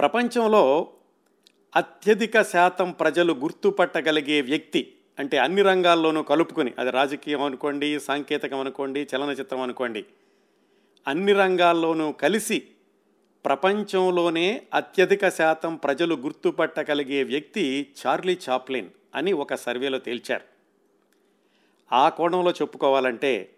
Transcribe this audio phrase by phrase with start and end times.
[0.00, 0.92] ప్రపంచంలో
[1.76, 9.60] అత్యధిక శాతం ప్రజలు గుర్తుపట్టగలిగే వ్యక్తి అంటే అన్ని రంగాల్లోనూ కలుపుకొని అది రాజకీయం అనుకోండి సాంకేతికం అనుకోండి చలనచిత్రం
[9.60, 10.06] అనుకోండి
[11.06, 12.66] అన్ని రంగాల్లోనూ కలిసి
[13.44, 20.44] ప్రపంచంలోనే అత్యధిక శాతం ప్రజలు గుర్తుపట్టగలిగే వ్యక్తి చార్లీ చాప్లిన్ అని ఒక సర్వేలో తేల్చారు.
[21.94, 23.54] ఆ కోణంలో చెప్పుకోవాలంటే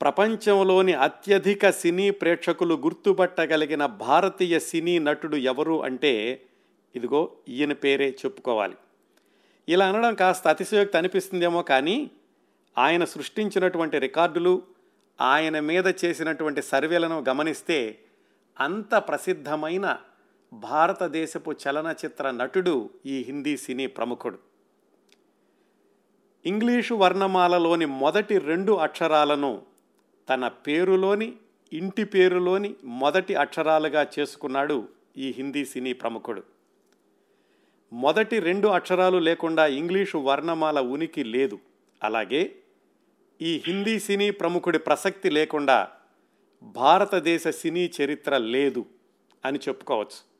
[0.00, 6.42] ప్రపంచంలోని అత్యధిక సినీ ప్రేక్షకులు గుర్తుపట్టగలిగిన భారతీయ సినీ నటుడు ఎవరు అంటే
[6.96, 8.74] ఇదిగో ఈయన పేరే చెప్పుకోవాలి.
[9.68, 12.10] ఇలా అనడం కాస్త అతిశయోక్తి అనిపిస్తుందేమో కానీ
[12.78, 14.62] ఆయన సృష్టించినటువంటి రికార్డులు
[15.20, 17.98] ఆయన మీద చేసినటువంటి సర్వేలను గమనిస్తే
[18.60, 19.98] అంత ప్రసిద్ధమైన
[20.52, 24.38] భారతదేశపు చలనచిత్ర నటుడు ఈ హిందీ సినీ ప్రముఖుడు.
[26.46, 29.69] ఇంగ్లీషు వర్ణమాలలోని మొదటి రెండు అక్షరాలను
[30.30, 31.36] తన పేరులోని
[31.72, 36.42] ఇంటి పేరులోని మొదటి అక్షరాలుగా చేసుకున్నాడు ఈ హిందీ సినీ ప్రముఖుడు.
[37.92, 41.58] మొదటి రెండు అక్షరాలు లేకుండా ఇంగ్లీషు వర్ణమాల ఉనికి లేదు.
[42.02, 42.56] అలాగే
[43.42, 45.88] ఈ హిందీ సినీ ప్రముఖుడి ప్రసక్తి లేకుండా
[46.62, 48.86] భారతదేశ సినీ చరిత్ర లేదు
[49.44, 50.30] అని చెప్పుకోవచ్చు.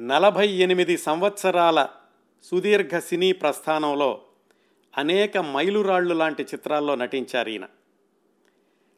[0.00, 1.88] నలభై ఎనిమిది సంవత్సరాల
[2.42, 4.22] సుదీర్ఘ సినీ ప్రస్థానంలో
[4.98, 7.66] అనేక మైలురాళ్ళు లాంటి చిత్రాల్లో నటించారు ఈయన.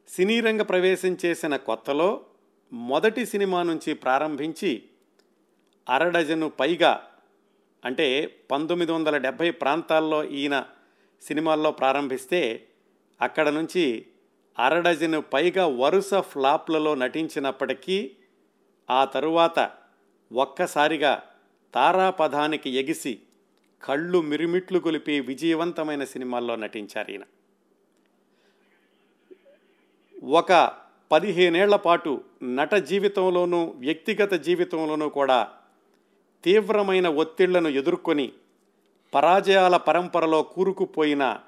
[0.09, 2.27] సినీ రంగ ప్రవేశం చేసిన కొత్తలో
[2.73, 4.83] మొదటి సినిమా నుంచి ప్రారంభించి
[5.89, 7.07] అరడజను పైగా
[7.85, 10.67] అంటే పంతొమ్మిది వందల డెబ్భై ప్రాంతాల్లో ఈయన
[11.23, 12.67] సినిమాల్లో ప్రారంభిస్తే
[13.21, 14.07] అక్కడ నుంచి
[14.59, 18.17] అరడజను పైగా వరుస ఫ్లాప్లలో నటించినప్పటికీ
[18.91, 19.71] ఆ తరువాత
[20.33, 21.23] ఒక్కసారిగా
[21.75, 23.23] తారాపథానికి ఎగిసి
[23.83, 27.23] కళ్ళు మిరుమిట్లు గొలిపి విజయవంతమైన సినిమాల్లో నటించారు ఈయన.
[30.25, 30.73] ఒక
[31.13, 35.53] పదిహేనేళ్ళ పాటు నట జీవితంలోనూ వ్యక్తిగత జీవితంలోనూ కూడా
[36.45, 38.33] తీవ్రమైన ఒత్తిళ్ళను ఎదుర్కొని
[39.15, 41.41] పరాజయాల పరంపరలో కూరుకుపోయిన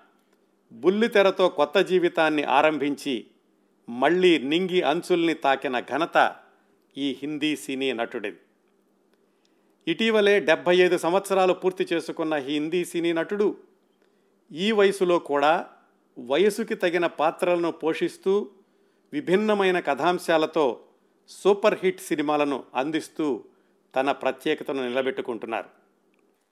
[0.72, 3.26] బుల్లితెరతో కొత్త జీవితాన్ని ఆరంభించి
[3.88, 6.36] మళ్ళీ నింగి అంచుల్ని తాకిన ఘనత
[6.96, 8.38] ఈ హిందీ సినీ నటుడిది.
[9.86, 13.56] ఇటీవలే డెబ్భై ఐదు సంవత్సరాలు పూర్తి చేసుకున్న హిందీ సినీ నటుడు
[14.50, 15.66] ఈ వయసులో కూడా
[16.18, 18.50] వయసుకి తగిన పాత్రలను పోషిస్తూ
[19.12, 20.84] విభిన్నమైన కథాంశాలతో
[21.28, 23.44] సూపర్ హిట్ సినిమాలను అందిస్తూ
[23.96, 25.68] తన ప్రత్యేకతను నిలబెట్టుకుంటున్నారు.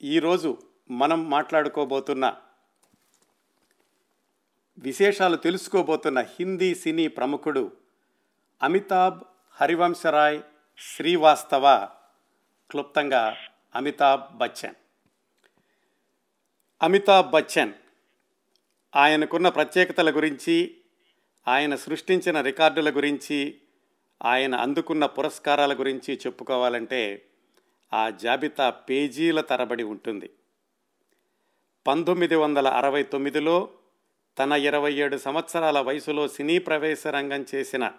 [0.02, 0.58] ఈరోజు
[0.90, 2.34] మనం మాట్లాడుకోబోతున్న
[4.78, 7.72] విశేషాలు తెలుసుకోబోతున్న హిందీ సినీ ప్రముఖుడు
[8.62, 9.20] అమితాబ్
[9.56, 10.40] హరివంశరాయ్
[10.78, 11.88] శ్రీవాస్తవ
[12.70, 13.36] క్లుప్తంగా
[13.74, 14.74] అమితాబ్ బచ్చన్.
[16.82, 17.72] అమితాబ్ బచ్చన్
[18.96, 20.76] ఆయనకున్న ప్రత్యేకతల గురించి
[21.48, 23.58] ఆయన సృష్టించిన రికార్డుల గురించి
[24.24, 27.26] ఆయన అందుకున్న పురస్కారాల గురించి చెప్పుకోవాలంటే
[27.92, 30.30] ఆ జాబితా పేజీల తరబడి ఉంటుంది.
[31.86, 33.70] పంతొమ్మిది వందల అరవై తొమ్మిదిలో
[34.38, 37.92] తన ఇరవై ఏడు సంవత్సరాల వయసులో సినీ ప్రవేశ రంగం చేసిన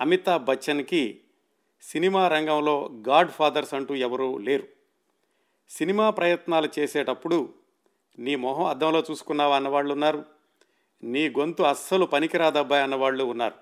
[0.00, 1.20] అమితాబ్ బచ్చన్కి
[1.82, 4.66] సినిమా రంగంలో గాడ్ ఫాదర్స్ అంటూ ఎవరూ లేరు.
[5.70, 7.54] సినిమా ప్రయత్నాలు చేసేటప్పుడు
[8.18, 9.56] నీ మొహం అద్దంలో చూసుకున్నావా?
[9.56, 10.24] అన్నవాళ్ళు ఉన్నారు.
[11.04, 13.54] నీ గొంతు అస్సలు పనికిరాదబ్బాయి అన్నవాళ్ళు ఉన్నారు.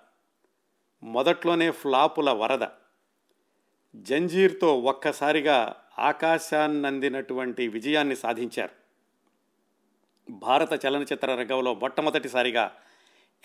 [1.03, 2.69] మొదట్లోనే ఫ్లాపుల వరద.
[3.97, 8.73] జంజీర్తో ఒక్కసారిగా ఆకాశాన్నందినటువంటి విజయాన్ని సాధించారు.
[10.31, 12.73] భారత చలనచిత్ర రంగంలో మొట్టమొదటిసారిగా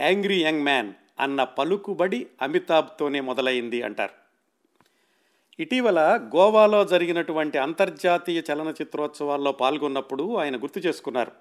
[0.02, 4.23] యాంగ్రీ యంగ్ మ్యాన్ అన్న పలుకుబడి అమితాబ్తోనే మొదలైంది అంటారు.
[5.60, 11.32] ఇటీవల గోవాలో జరిగినటువంటి అంతర్జాతీయ చలనచిత్రోత్సవాల్లో పాల్గొన్నప్పుడు ఆయన గుర్తు చేసుకున్నారు.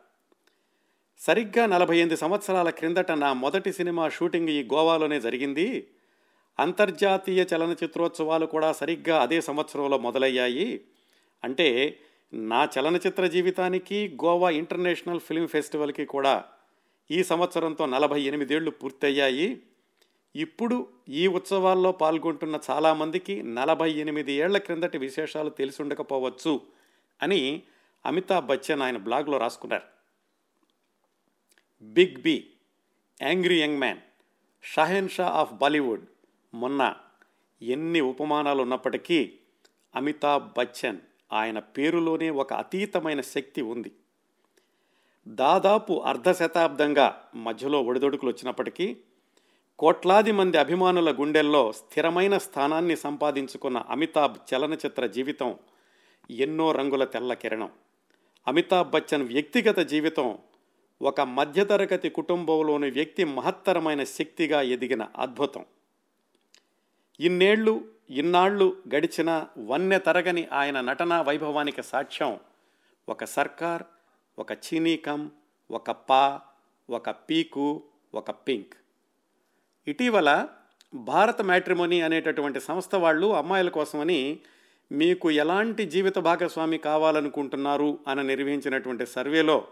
[1.19, 5.89] సరిగ్గా నలభై ఎనిమిది సంవత్సరాల క్రిందట నా మొదటి సినిమా షూటింగ్ ఈ గోవాలోనే జరిగింది.
[6.59, 10.85] అంతర్జాతీయ చలనచిత్రోత్సవాలు కూడా సరిగ్గా అదే సంవత్సరంలో మొదలయ్యాయి.
[11.45, 11.99] అంటే
[12.35, 16.45] నా చలనచిత్ర జీవితానికి గోవా ఇంటర్నేషనల్ ఫిల్మ్ ఫెస్టివల్కి కూడా
[17.11, 19.63] ఈ సంవత్సరంతో నలభై ఎనిమిదేళ్ళు పూర్తయ్యాయి.
[20.37, 26.61] ఇప్పుడు ఈ ఉత్సవాల్లో పాల్గొంటున్న చాలామందికి నలభై ఎనిమిది ఏళ్ళ క్రిందటి విశేషాలు తెలిసి ఉండకపోవచ్చు
[27.23, 27.63] అని
[28.07, 29.83] అమితాబ్ బచ్చన్ ఆయన బ్లాగ్లో రాసుకున్నారు.
[31.83, 32.51] Big B
[33.23, 34.01] angry young man
[34.63, 36.07] Shahenshah of Bollywood
[36.55, 36.95] మొన్న
[37.63, 39.39] ఎన్ని ఉపమానాలు ఉన్నప్పటికీ
[39.95, 40.99] అమితాబ్ బచ్చన్
[41.33, 43.93] ఆయన పేరులోనే ఒక అతీతమైన శక్తి ఉంది.
[45.29, 48.97] దాదాపు అర్ధ శతాబ్దంగా మధ్యలో ఒడిదొడుకులు వచ్చినప్పటికీ
[49.83, 55.59] కోట్లాది మంది అభిమానుల గుండెల్లో స్థిరమైన స్థానాన్ని సంపాదించుకున్న అమితాబ్ చలనచిత్ర జీవితం
[56.31, 57.71] ఎన్నో రంగుల తెల్ల కిరణం.
[58.49, 60.39] అమితాబ్ బచ్చన్ వ్యక్తిగత జీవితం
[61.03, 65.65] ఒక మధ్యతరగతి కుటుంబంలోని వ్యక్తి మహత్తరమైన శక్తిగా ఎదిగిన అద్భుతం.
[67.21, 72.41] ఇన్నేళ్ళు ఇన్నాళ్ళు గడిచిన వన్నె తరగని ఆయన నటనా వైభవానికి సాక్ష్యం
[73.09, 73.83] ఒక సర్కార్
[74.39, 75.31] ఒక చీనీకం
[75.71, 76.41] ఒక పా
[76.91, 77.83] ఒక పీకు
[78.15, 78.75] ఒక పింక్.
[79.87, 80.49] ఇటీవల
[80.95, 84.41] భారత మ్యాట్రిమోనీ అనేటటువంటి సంస్థ వాళ్ళు అమ్మాయిల కోసమని
[84.93, 89.69] మీకు ఎలాంటి జీవిత భాగస్వామి కావాలనుకుంటున్నారు అని నిర్వహించినటువంటి సర్వేలో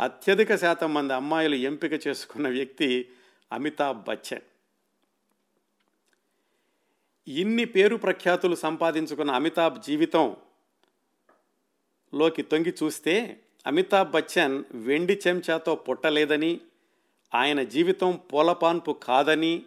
[0.00, 3.08] అత్యధిక శాతం మంది అమ్మాయిలు ఎంపిక చేసుకున్న వ్యక్తి
[3.52, 4.42] అమితాబ్ బచ్చన్.
[7.28, 10.36] ఇన్ని పేరు ప్రఖ్యాతులు సంపాదించుకున్న అమితాబ్ జీవితం
[12.14, 16.60] లోకి తొంగి చూస్తే అమితాబ్ బచ్చన్ వెండి చెంచాతో పుట్టలేదని
[17.34, 19.62] ఆయన జీవితం పూలపాన్పు కాదని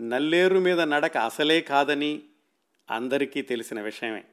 [0.00, 2.22] నల్లేరు మీద నడక అసలే కాదని
[2.90, 4.24] అందరికీ తెలిసిన విషయమే.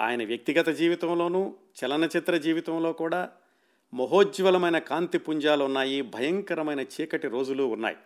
[0.00, 1.54] ఆయన వ్యక్తిగత జీవితంలోనూ
[1.84, 3.30] చలనచిత్ర జీవితంలో కూడా
[3.94, 7.96] మహోజ్వలమైన కాంతి పుంజాలు ఉన్నాయి భయంకరమైన చీకటి రోజులు ఉన్నాయి.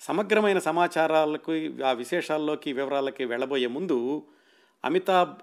[0.00, 1.52] సమగ్రమైన సమాచారాలకు
[1.86, 4.26] ఆ విశేషాల్లోకి వివరాలకి వెళ్ళబోయే ముందు
[4.84, 5.34] అమితాబ్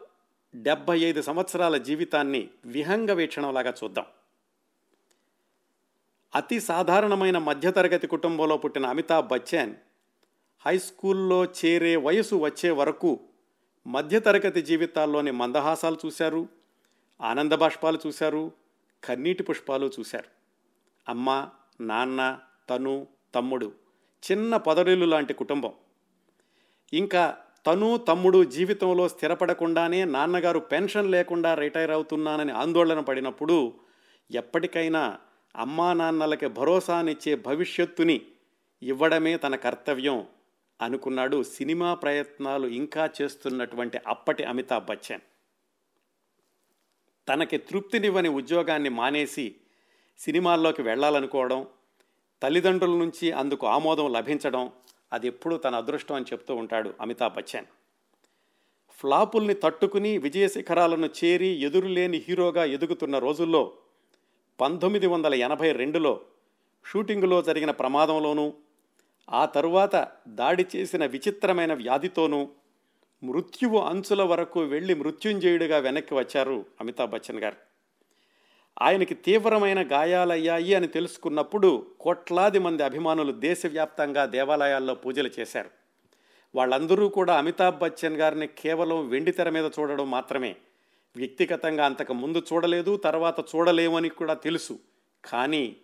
[0.56, 4.06] డెబ్భై ఐదు సంవత్సరాల జీవితాన్ని విహంగ వీక్షణంలాగా చూద్దాం.
[6.36, 9.76] అతి సాధారణమైన మధ్యతరగతి కుటుంబంలో పుట్టిన అమితాబ్ బచ్చన్
[10.66, 13.20] హై స్కూల్లో చేరే వయసు వచ్చే వరకు
[13.88, 16.48] మధ్యతరగతి జీవితాల్లోని మందహాసాలు చూశారు
[17.22, 18.52] ఆనంద బాష్పాలు చూశారు
[19.04, 20.30] కన్నీటి పుష్పాలు చూశారు.
[21.10, 21.50] అమ్మ
[21.82, 22.40] నాన్న
[22.70, 23.72] తను తమ్ముడు
[24.32, 25.74] చిన్న పొదరిల్లు లాంటి కుటుంబం.
[26.94, 33.74] ఇంకా తను తమ్ముడు జీవితంలో స్థిరపడకుండానే నాన్నగారు పెన్షన్ లేకుండా రిటైర్ అవుతున్నానని ఆందోళన పడినప్పుడు
[34.32, 35.20] ఎప్పటికైనా
[35.58, 38.22] అమ్మా నాన్నలకి భరోసానిచ్చే భవిష్యత్తుని
[38.84, 40.28] ఇవ్వడమే తన కర్తవ్యం
[40.82, 45.22] అనుకున్నాడు సినిమా ప్రయత్నాలు ఇంకా చేస్తున్నటువంటి అప్పటి అమితాబ్ బచ్చన్.
[47.28, 49.56] తనకి తృప్తినివ్వని ఉద్యోగాన్ని మానేసి
[50.20, 51.68] సినిమాల్లోకి వెళ్ళాలనుకోవడం
[52.42, 54.72] తల్లిదండ్రుల నుంచి అందుకు ఆమోదం లభించడం
[55.14, 57.66] అది ఎప్పుడూ తన అదృష్టం అని చెప్తూ ఉంటాడు అమితాబ్ బచ్చన్.
[58.92, 63.74] ఫ్లాపుల్ని తట్టుకుని విజయ శిఖరాలను చేరి ఎదురులేని హీరోగా ఎదుగుతున్న రోజుల్లో
[64.60, 66.22] పంతొమ్మిది వందల ఎనభై రెండులో
[66.86, 68.54] షూటింగులో జరిగిన ప్రమాదంలోనూ
[69.30, 72.50] ఆ తరువాత దాడి చేసిన విచిత్రమైన వ్యాధితోనూ
[73.24, 77.56] మృత్యువు అంచుల వరకు వెళ్ళి మృత్యుంజయుడిగా వెనక్కి వచ్చారు అమితాబ్ బచ్చన్ గారు.
[78.82, 85.70] ఆయనకి తీవ్రమైన గాయాలయ్యాయి అని తెలుసుకున్నప్పుడు కోట్లాది మంది అభిమానులు దేశవ్యాప్తంగా దేవాలయాల్లో పూజలు చేశారు.
[86.56, 90.56] వాళ్ళందరూ కూడా అమితాబ్ బచ్చన్ గారిని కేవలం వెండితెర మీద చూడడం మాత్రమే.
[91.16, 94.80] వ్యక్తిగతంగా అంతకు ముందు చూడలేదు తర్వాత చూడలేమని కూడా తెలుసు.
[95.26, 95.78] కానీ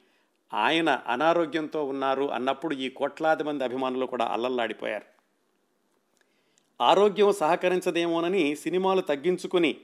[0.53, 5.05] ఆయన అనారోగ్యంతో ఉన్నారు అన్నప్పుడు ఈ కోట్లాది మంది అభిమానులు కూడా అల్లల్లాడిపోయారు.
[6.83, 9.77] ఆరోగ్యం సహకరించదేమోనని సినిమాలు తగ్గించుకుని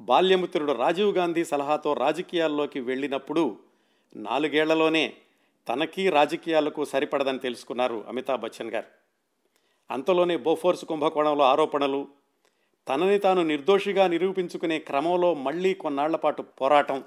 [0.00, 3.58] బాల్యమిత్రుడు రాజీవ్ గాంధీ సలహాతో రాజకీయాల్లోకి వెళ్ళినప్పుడు
[4.16, 5.14] నాలుగేళ్ళలోనే
[5.68, 8.86] తనకి రాజకీయాలకు సరిపడదని తెలుసుకున్నారు అమితాబ్ బచ్చన్ గారు.
[9.90, 12.08] అంతలోనే బోఫోర్స్ కుంభకోణంలో ఆరోపణలు
[12.88, 17.04] తనని తాను నిర్దోషిగా నిరూపించుకునే క్రమంలో మళ్ళీ కొన్నాళ్ళ పాటు పోరాటం.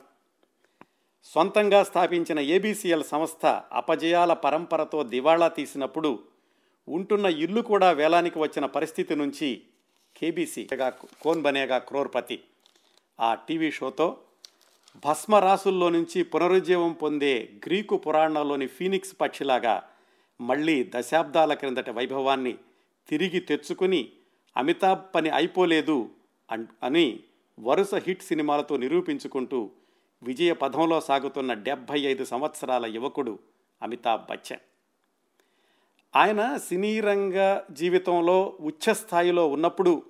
[1.24, 6.20] సొంతంగా స్థాపించిన ఏబీసీఎల్ సంస్థ అపజయాల పరంపరతో దివాళా తీసినప్పుడు
[6.88, 9.64] ఉంటున్న ఇల్లు కూడా వేలానికి వచ్చిన పరిస్థితి నుంచి
[10.18, 10.90] కేబీసీగా
[11.22, 12.44] కోన్ బనేగా క్రోర్పతి.
[13.20, 14.18] ఆ టీవీ షోతో
[15.06, 19.84] భస్మరాసుల్లో నుంచి పునరుజ్జీవం పొందే గ్రీకు పురాణంలోని ఫీనిక్స్ పక్షిలాగా
[20.42, 22.58] మళ్ళీ దశాబ్దాల క్రిందట వైభవాన్ని
[23.10, 24.12] తిరిగి తెచ్చుకుని
[24.58, 26.10] అమితాబ్ పని అయిపోలేదు
[26.84, 27.20] అని
[27.60, 29.72] వరుస హిట్ సినిమాలతో నిరూపించుకుంటూ
[30.24, 33.40] విజయ పథంలో సాగుతున్న డెబ్భై ఐదు సంవత్సరాల యువకుడు
[33.82, 34.60] అమితాబ్ బచ్చన్.
[36.16, 40.04] ఆయన సినీ రంగ జీవితంలో ఉచ్చస్థాయిలో ఉన్నప్పుడు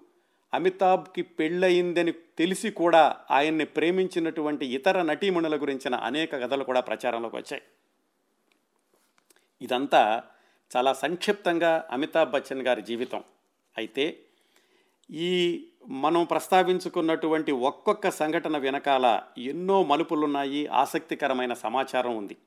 [0.53, 7.63] అమితాబ్కి పెళ్ళయిందని తెలిసి కూడా ఆయన్ని ప్రేమించినటువంటి ఇతర నటీమణుల గురించిన అనేక కథలు కూడా ప్రచారంలోకి వచ్చాయి.
[9.62, 10.24] ఇదంతా
[10.77, 13.24] చాలా సంక్షిప్తంగా అమితాబ్ బచ్చన్ గారి జీవితం.
[13.77, 14.20] అయితే
[15.12, 22.38] ఈ మనం ప్రస్తావించుకున్నటువంటి ఒక్కొక్క సంఘటన వెనకాల ఎన్నో మలుపులున్నాయి ఆసక్తికరమైన సమాచారం ఉంది.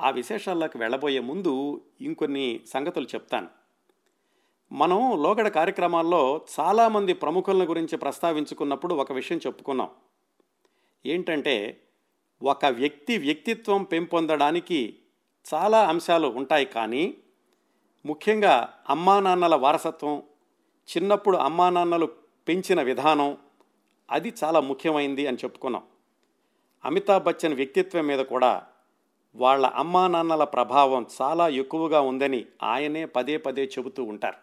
[0.00, 3.48] ఆ విశేషాల్లోకి వెళ్ళబోయే ముందు ఇంకొన్ని సంగతులు చెప్తాను.
[4.72, 9.90] మనం లోగడ కార్యక్రమాల్లో చాలామంది ప్రముఖుల గురించి ప్రస్తావించుకున్నప్పుడు ఒక విషయం చెప్పుకున్నాం.
[11.06, 11.80] ఏంటంటే
[12.42, 14.96] ఒక వ్యక్తి వ్యక్తిత్వం పెంపొందడానికి
[15.54, 17.14] చాలా అంశాలు ఉంటాయి కానీ
[18.06, 20.22] ముఖ్యంగా అమ్మా నాన్నల వారసత్వం
[20.88, 22.06] చిన్నప్పుడు అమ్మా నాన్నలు
[22.48, 23.38] పెంచిన విధానం
[24.10, 25.82] అది చాలా ముఖ్యమైంది అని చెప్పుకున్నాం.
[26.84, 28.66] అమితాబ్ బచ్చన్ వ్యక్తిత్వం మీద కూడా
[29.34, 34.38] వాళ్ళ అమ్మా నాన్నల ప్రభావం చాలా ఎక్కువగా ఉందని ఆయనే పదే పదే చెబుతూ ఉంటారు.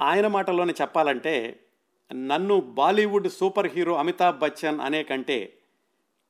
[0.00, 1.34] ఆయన మాటలోనే చెప్పాలంటే
[2.12, 5.58] నన్ను బాలీవుడ్ సూపర్ హీరో అమితాబ్ బచ్చన్ అనే కంటే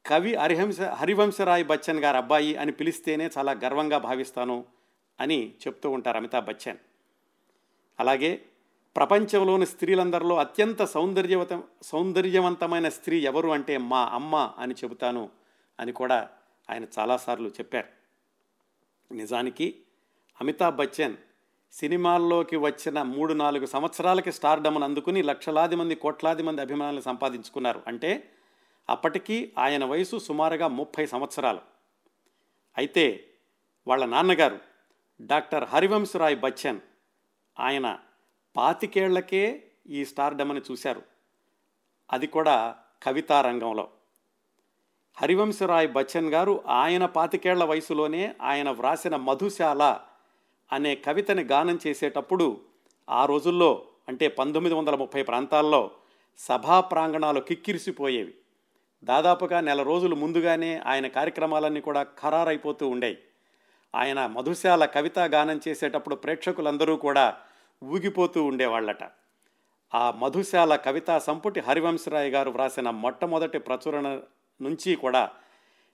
[0.06, 4.64] కవి హరిహంస హరివంశరాయ్ బచ్చన్ గారు అబ్బాయి అని పిలిస్తేనే చాలా గర్వంగా భావిస్తాను
[5.20, 6.78] అని చెప్తూ ఉంటారు అమితాబ్ బచ్చన్.
[8.00, 8.44] అలాగే
[8.96, 15.28] ప్రపంచంలోని స్త్రీలందరిలో అత్యంత సౌందర్యవత సౌందర్యవంతమైన స్త్రీ ఎవరు అంటే మా అమ్మ అని చెబుతాను
[15.80, 16.28] అని కూడా
[16.70, 17.88] ఆయన చాలాసార్లు చెప్పారు.
[19.14, 19.80] నిజానికి
[20.40, 21.16] అమితాబ్ బచ్చన్
[21.72, 27.82] సినిమాల్లోకి వచ్చిన మూడు నాలుగు సంవత్సరాలకి స్టార్డమ్ను అందుకుని లక్షలాది మంది కోట్లాది మంది అభిమానులు సంపాదించుకున్నారు.
[27.86, 28.30] అంటే
[28.90, 31.60] అప్పటికీ ఆయన వయసు సుమారుగా ముప్పై సంవత్సరాలు.
[32.76, 33.24] అయితే
[33.86, 34.58] వాళ్ళ నాన్నగారు
[35.20, 36.80] డాక్టర్ హరివంశరాయ్ బచ్చన్
[37.60, 37.98] ఆయన
[38.56, 41.02] పాతికేళ్ళకే ఈ స్టార్డమ్ని చూశారు.
[42.12, 43.88] అది కూడా కవితా రంగంలో.
[45.16, 50.00] హరివంశరాయ్ బచ్చన్ గారు ఆయన పాతికేళ్ళ వయసులోనే ఆయన వ్రాసిన మధుశాల
[50.72, 52.60] అనే కవితని గానం చేసేటప్పుడు
[53.10, 55.90] ఆ రోజుల్లో అంటే పంతొమ్మిది వందల ముప్పై ప్రాంతాల్లో
[56.38, 58.34] సభా ప్రాంగణాలు కిక్కిరిసిపోయేవి.
[59.04, 63.18] దాదాపుగా నెల రోజులు ముందుగానే ఆయన కార్యక్రమాలన్నీ కూడా ఖరారైపోతూ ఉండేవి
[63.94, 67.36] ఆయన మధుశాల కవిత గానం చేసేటప్పుడు ప్రేక్షకులందరూ కూడా
[67.84, 69.04] ఊగిపోతూ ఉండేవాళ్ళట.
[69.94, 74.20] ఆ మధుశాల కవితా సంపుటి హరివంశరాయ్ గారు వ్రాసిన మొట్టమొదటి ప్రచురణ
[74.60, 75.30] నుంచి కూడా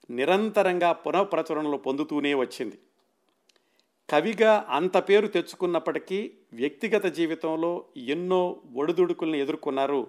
[0.09, 2.79] నిరంతరంగా పునఃప్రచురణలు పొందుతూనే వచ్చింది.
[4.09, 10.07] కవిగా అంత పేరు తెచ్చుకున్నప్పటికీ వ్యక్తిగత జీవితంలో ఎన్నో ఒడిదుడుకుల్ని ఎదుర్కొన్నారు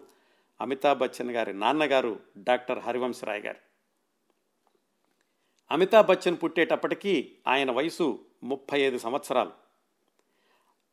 [0.60, 3.71] అమితాబ్ బచ్చన్ గారి నాన్నగారు డాక్టర్ హరివంశరాయ్ గారు.
[5.72, 9.50] అమితాబ్ బచ్చన్ పుట్టేటప్పటికీ ఆయన వయసు ముప్పై ఐదు సంవత్సరాలు.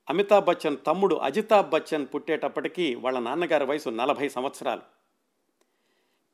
[0.09, 4.81] అమితాబ్ బచ్చన్ తమ్ముడు అజితాబ్ బచ్చన్ పుట్టేటప్పటికీ వాళ్ళ నాన్నగారి వయసు నలభై సంవత్సరాలు.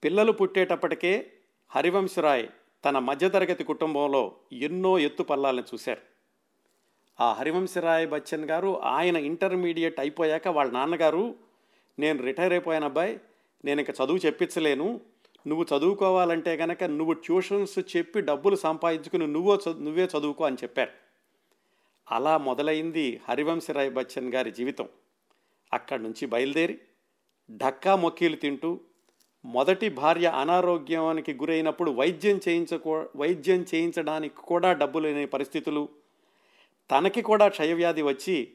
[0.04, 1.34] పిల్లలు పుట్టేటప్పటికే
[1.70, 2.48] హరివంశరాయ్
[2.86, 6.02] తన మధ్యతరగతి కుటుంబంలో ఎన్నో ఎత్తుపల్లాలను చూశారు.
[7.24, 11.36] ఆ హరివంశరాయ్ బచ్చన్ గారు ఆయన ఇంటర్మీడియట్ అయిపోయాక వాళ్ళ నాన్నగారు
[12.00, 13.20] నేను రిటైర్ అయిపోయాను అబ్బాయి
[13.66, 15.02] నేను ఇక చదువు చెప్పించలేను
[15.48, 20.92] నువ్వు చదువుకోవాలంటే కనుక నువ్వు ట్యూషన్స్ చెప్పి డబ్బులు సంపాదించుకుని నువ్వో నువ్వే చదువుకో అని చెప్పారు.
[22.12, 24.90] అలా మొదలైంది హరివంశరాయ్ బచ్చన్ గారి జీవితం.
[25.74, 26.80] అక్కడి నుంచి బయలుదేరి
[27.52, 28.80] ఢక్కా మొక్కీలు తింటూ
[29.46, 35.90] మొదటి భార్య అనారోగ్యానికి గురైనప్పుడు వైద్యం చేయించుకో వైద్యం చేయించడానికి కూడా డబ్బు లేని పరిస్థితులు.
[36.92, 38.52] తనకి కూడా క్షయవ్యాధి వచ్చి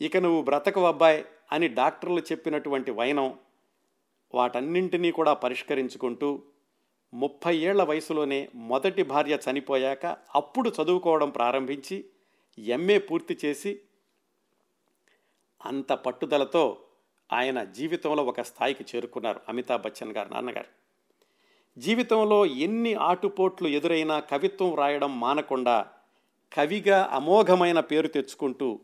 [0.00, 3.38] ఇక నువ్వు బ్రతకవబ్బాయ్ అని డాక్టర్లు చెప్పినటువంటి వైనం
[4.34, 6.42] వాటన్నింటినీ కూడా పరిష్కరించుకుంటూ
[7.14, 12.04] ముప్పై ఏళ్ళ వయసులోనే మొదటి భార్య చనిపోయాక అప్పుడు చదువుకోవడం ప్రారంభించి
[12.58, 13.80] ఎంఏ పూర్తి చేసి
[15.66, 16.78] అంత పట్టుదలతో
[17.32, 20.66] ఆయన జీవితంలో ఒక స్థాయికి చేరుకున్నారు అమితాబ్ బచ్చన్ గారు నాన్నగారు.
[21.78, 25.86] జీవితంలో ఎన్ని ఆటుపోట్లు ఎదురైనా కవిత్వం రాయడం మానకుండా
[26.52, 28.80] కవిగా అమోఘమైన పేరు తెచ్చుకుంటూ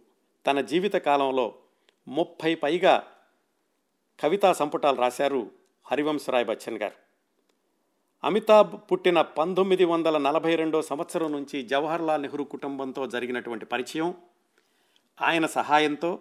[0.47, 1.55] తన జీవిత కాలంలో
[2.09, 3.07] ముప్పై పైగా
[4.21, 5.51] కవితా సంపుటాలు రాశారు
[5.87, 6.95] హరివంశరాయ్ బచ్చన్ గారు.
[8.25, 14.15] అమితాబ్ పుట్టిన పంతొమ్మిది వందల నలభై రెండో సంవత్సరం నుంచి జవహర్లాల్ నెహ్రూ కుటుంబంతో జరిగినటువంటి పరిచయం
[15.23, 16.21] ఆయన సహాయంతో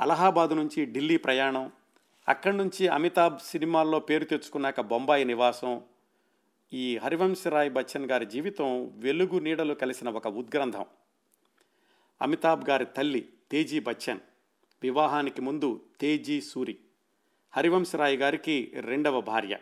[0.00, 1.72] అలహాబాద్ నుంచి ఢిల్లీ ప్రయాణం
[2.28, 5.82] అక్కడి నుంచి అమితాబ్ సినిమాల్లో పేరు తెచ్చుకున్నాక బొంబాయి నివాసం
[6.72, 10.84] ఈ హరివంశరాయ్ బచ్చన్ గారి జీవితం వెలుగు నీడలు కలిసిన ఒక ఉద్గ్రంథం.
[12.22, 14.20] అమితాబ్ గారి తల్లి తేజీ బచ్చన్
[14.82, 16.78] వివాహానికి ముందు తేజీ సూరి.
[17.56, 19.58] హరివంశరాయ్ గారికి రెండవ భార్య.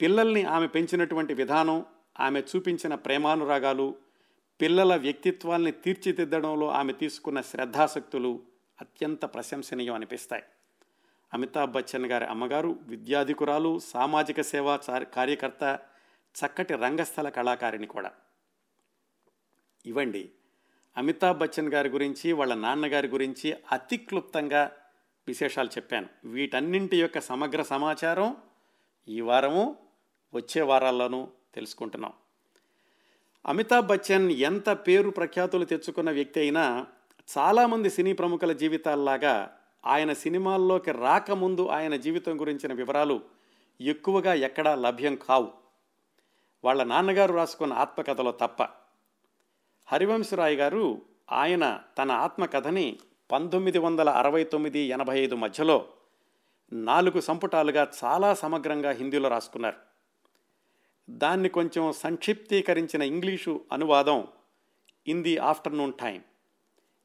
[0.00, 1.84] పిల్లల్ని ఆమె పెంచినటువంటి విధానం
[2.20, 3.94] ఆమె చూపించిన ప్రేమానురాగాలు
[4.60, 8.42] పిల్లల వ్యక్తిత్వాల్ని తీర్చిదిద్దడంలో ఆమె తీసుకున్న శ్రద్ధాశక్తులు
[8.80, 10.42] అత్యంత ప్రశంసనీయం అనిపిస్తాయి.
[11.32, 14.76] అమితాబ్ బచ్చన్ గారి అమ్మగారు విద్యాధికురాలు సామాజిక సేవా
[15.14, 15.78] కార్యకర్త
[16.36, 18.12] చక్కటి రంగస్థల కళాకారిణి కూడా.
[19.86, 20.30] ఇవ్వండి
[20.96, 24.72] అమితాబ్ బచ్చన్ గారి గురించి వాళ్ళ నాన్నగారి గురించి అతి క్లుప్తంగా
[25.28, 26.06] విశేషాలు చెప్పాను.
[26.24, 28.36] వీటన్నింటి యొక్క సమగ్ర సమాచారం
[29.08, 29.76] ఈ వారము
[30.34, 32.12] వచ్చే వారాల్లోనూ తెలుసుకుంటున్నాం.
[33.46, 36.86] అమితాబ్ బచ్చన్ ఎంత పేరు ప్రఖ్యాతులు తెచ్చుకున్న వ్యక్తి అయినా
[37.38, 43.20] చాలామంది సినీ ప్రముఖుల జీవితాల్లాగా ఆయన సినిమాల్లోకి రాకముందు ఆయన జీవితం గురించిన వివరాలు
[43.80, 45.52] ఎక్కువగా ఎక్కడా లభ్యం కావు.
[46.64, 48.68] వాళ్ళ నాన్నగారు రాసుకున్న ఆత్మకథలో తప్ప.
[49.86, 51.02] హరివంశరాయ్ గారు
[51.32, 52.98] ఆయన తన ఆత్మకథని
[53.30, 55.88] పంతొమ్మిది వందల అరవై తొమ్మిది ఎనభై ఐదు మధ్యలో
[56.72, 59.76] నాలుగు సంపుటాలుగా చాలా సమగ్రంగా హిందీలో రాసుకున్నారు.
[61.10, 64.26] దాన్ని కొంచెం సంక్షిప్తీకరించిన ఇంగ్లీషు అనువాదం
[65.06, 66.22] ఇన్ ది ఆఫ్టర్నూన్ టైం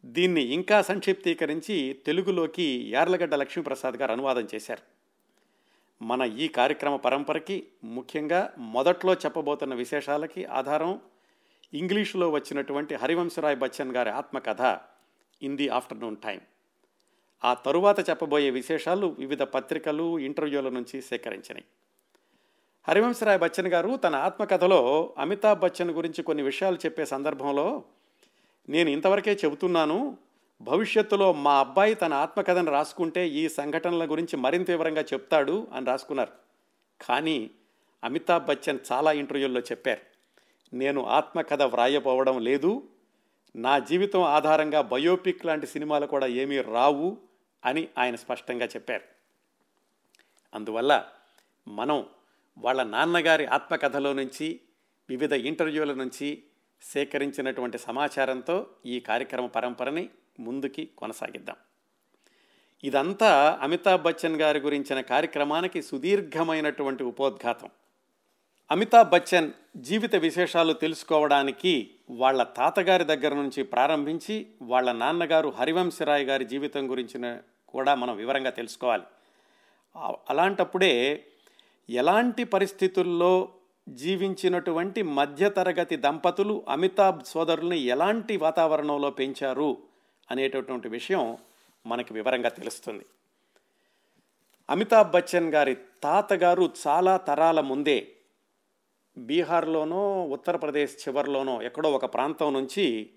[0.06, 4.82] దీన్ని ఇంకా సంక్షిప్తీకరించి తెలుగులోకి యార్లగడ్డ లక్ష్మీప్రసాద్ గారు అనువాదం చేశారు.
[6.04, 11.02] మన ఈ కార్యక్రమ పరంపరకి ముఖ్యంగా మొదట్లో చెప్పబోతున్న విశేషాలకి ఆధారం
[11.74, 14.91] ఇంగ్లీషులో వచ్చినటువంటి హరివంశరాయ్ బచ్చన్ గారి ఆత్మకథ.
[15.42, 16.42] In the afternoon time.
[17.44, 21.66] ఆ తరువాత చెప్పబోయే విశేషాలు వివిధ పత్రికలు ఇంటర్వ్యూల నుంచి సేకరించినాయి.
[22.88, 27.84] హరివంశరాయ్ బచ్చన్ గారు తన ఆత్మకథలో అమితాబ్ బచ్చన్ గురించి కొన్ని విషయాలు చెప్పే సందర్భంలో
[28.70, 30.18] నేను ఇంతవరకే చెబుతున్నాను
[30.62, 36.32] భవిష్యత్తులో మా అబ్బాయి తన ఆత్మకథను రాసుకుంటే ఈ సంఘటనల గురించి మరింత వివరంగా చెప్తాడు అని రాసుకున్నారు.
[37.08, 37.52] కానీ
[38.04, 40.02] అమితాబ్ బచ్చన్ చాలా ఇంటర్వ్యూల్లో చెప్పారు
[40.76, 42.84] నేను ఆత్మకథ వ్రాయపోవడం లేదు
[43.56, 47.18] నా జీవితం ఆధారంగా బయోపిక్ లాంటి సినిమాలు కూడా ఏమీ రావు
[47.66, 49.04] అని ఆయన స్పష్టంగా చెప్పారు.
[50.54, 51.06] అందువల్ల
[51.68, 52.06] మనం
[52.58, 54.60] వాళ్ళ నాన్నగారి ఆత్మకథలో నుంచి
[55.10, 56.44] వివిధ ఇంటర్వ్యూల నుంచి
[56.82, 61.56] సేకరించినటువంటి సమాచారంతో ఈ కార్యక్రమ పరంపరని ముందుకి కొనసాగిద్దాం.
[62.84, 67.70] ఇదంతా అమితాబ్ బచ్చన్ గారి గురించిన కార్యక్రమానికి సుదీర్ఘమైనటువంటి ఉపోద్ఘాతం.
[68.72, 76.92] అమితాబ్ బచ్చన్ జీవిత విశేషాలు తెలుసుకోవడానికి వాళ్ళ తాతగారి దగ్గర నుంచి ప్రారంభించి వాళ్ళ నాన్నగారు హరివంశరాయ్ గారి జీవితం
[76.92, 79.04] గురించిన కూడా మనం వివరంగా తెలుసుకోవాలి.
[80.30, 81.24] అలాంటప్పుడే
[81.90, 83.50] ఎలాంటి పరిస్థితుల్లో
[83.90, 89.78] జీవించినటువంటి మధ్యతరగతి దంపతులు అమితాబ్ సోదరుల్ని ఎలాంటి వాతావరణంలో పెంచారు
[90.32, 91.38] అనేటటువంటి విషయం
[91.88, 93.06] మనకి వివరంగా తెలుస్తుంది.
[94.70, 98.08] అమితాబ్ బచ్చన్ గారి తాతగారు చాలా తరాల ముందే
[99.18, 103.10] బీహార్లోనో ఉత్తరప్రదేశ్ చివరిలోనో ఎక్కడో ఒక ప్రాంతం నుంచి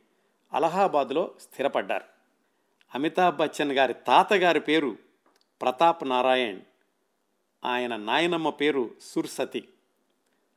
[0.52, 2.04] అలహాబాద్లో స్థిరపడ్డారు.
[2.94, 4.96] అమితాబ్ బచ్చన్ గారి తాతగారి పేరు
[5.62, 6.60] ప్రతాప్ నారాయణ్
[7.64, 9.68] ఆయన నాయనమ్మ పేరు సుర్సతి.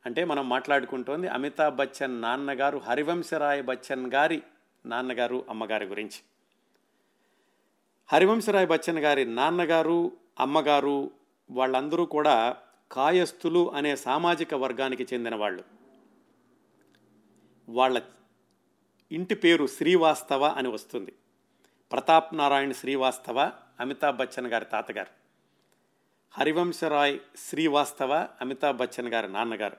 [0.05, 4.43] అంటే మనం మాట్లాడుకుంటోంది అమితాబ్ బచ్చన్ నాన్నగారు హరివంశరాయ్ బచ్చన్ గారి
[4.85, 6.19] నాన్నగారు అమ్మగారి గురించి.
[8.13, 11.11] హరివంశరాయ్ బచ్చన్ గారి నాన్నగారు అమ్మగారు
[11.51, 12.57] వాళ్ళందరూ కూడా
[12.91, 15.63] కాయస్థులు అనే సామాజిక వర్గానికి చెందిన వాళ్ళు
[17.69, 18.01] వాళ్ళ
[19.11, 21.13] ఇంటి పేరు శ్రీవాస్తవ అని వస్తుంది.
[21.91, 25.11] ప్రతాప్ నారాయణ శ్రీవాస్తవ అమితాబ్ బచ్చన్ గారి తాతగారు.
[26.33, 29.77] హరివంశరాయ్ శ్రీవాస్తవ అమితాబ్ బచ్చన్ గారి నాన్నగారు.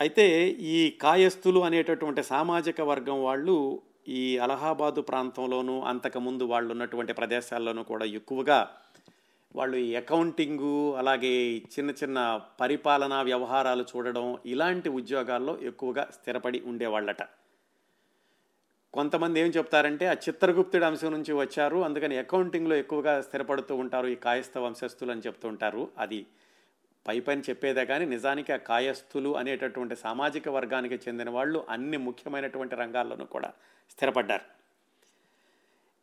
[0.00, 8.04] అయితే ఈ కాయస్థులు అనేటటువంటి సామాజిక వర్గం వాళ్ళు ఈ అలహాబాదు ప్రాంతంలోనూ అంతకుముందు వాళ్ళు ఉన్నటువంటి ప్రదేశాల్లోనూ కూడా
[8.04, 8.58] ఎక్కువగా
[9.54, 17.22] వాళ్ళు ఈ అకౌంటింగు అలాగే చిన్న చిన్న పరిపాలనా వ్యవహారాలు చూడడం ఇలాంటి ఉద్యోగాల్లో ఎక్కువగా స్థిరపడి ఉండేవాళ్ళట.
[18.94, 24.58] కొంతమంది ఏం చెప్తారంటే ఆ చిత్రగుప్తుడి అంశం నుంచి వచ్చారు అందుకని అకౌంటింగ్లో ఎక్కువగా స్థిరపడుతూ ఉంటారు ఈ కాయస్థ
[24.58, 25.88] వంశస్థులు అని చెప్తూ ఉంటారు.
[25.98, 26.26] అది
[27.06, 33.24] పై పైన చెప్పేదే కానీ నిజానికి ఆ కాయస్థులు అనేటటువంటి సామాజిక వర్గానికి చెందిన వాళ్ళు అన్ని ముఖ్యమైనటువంటి రంగాల్లోనూ
[33.24, 33.52] కూడా
[33.90, 34.46] స్థిరపడ్డారు.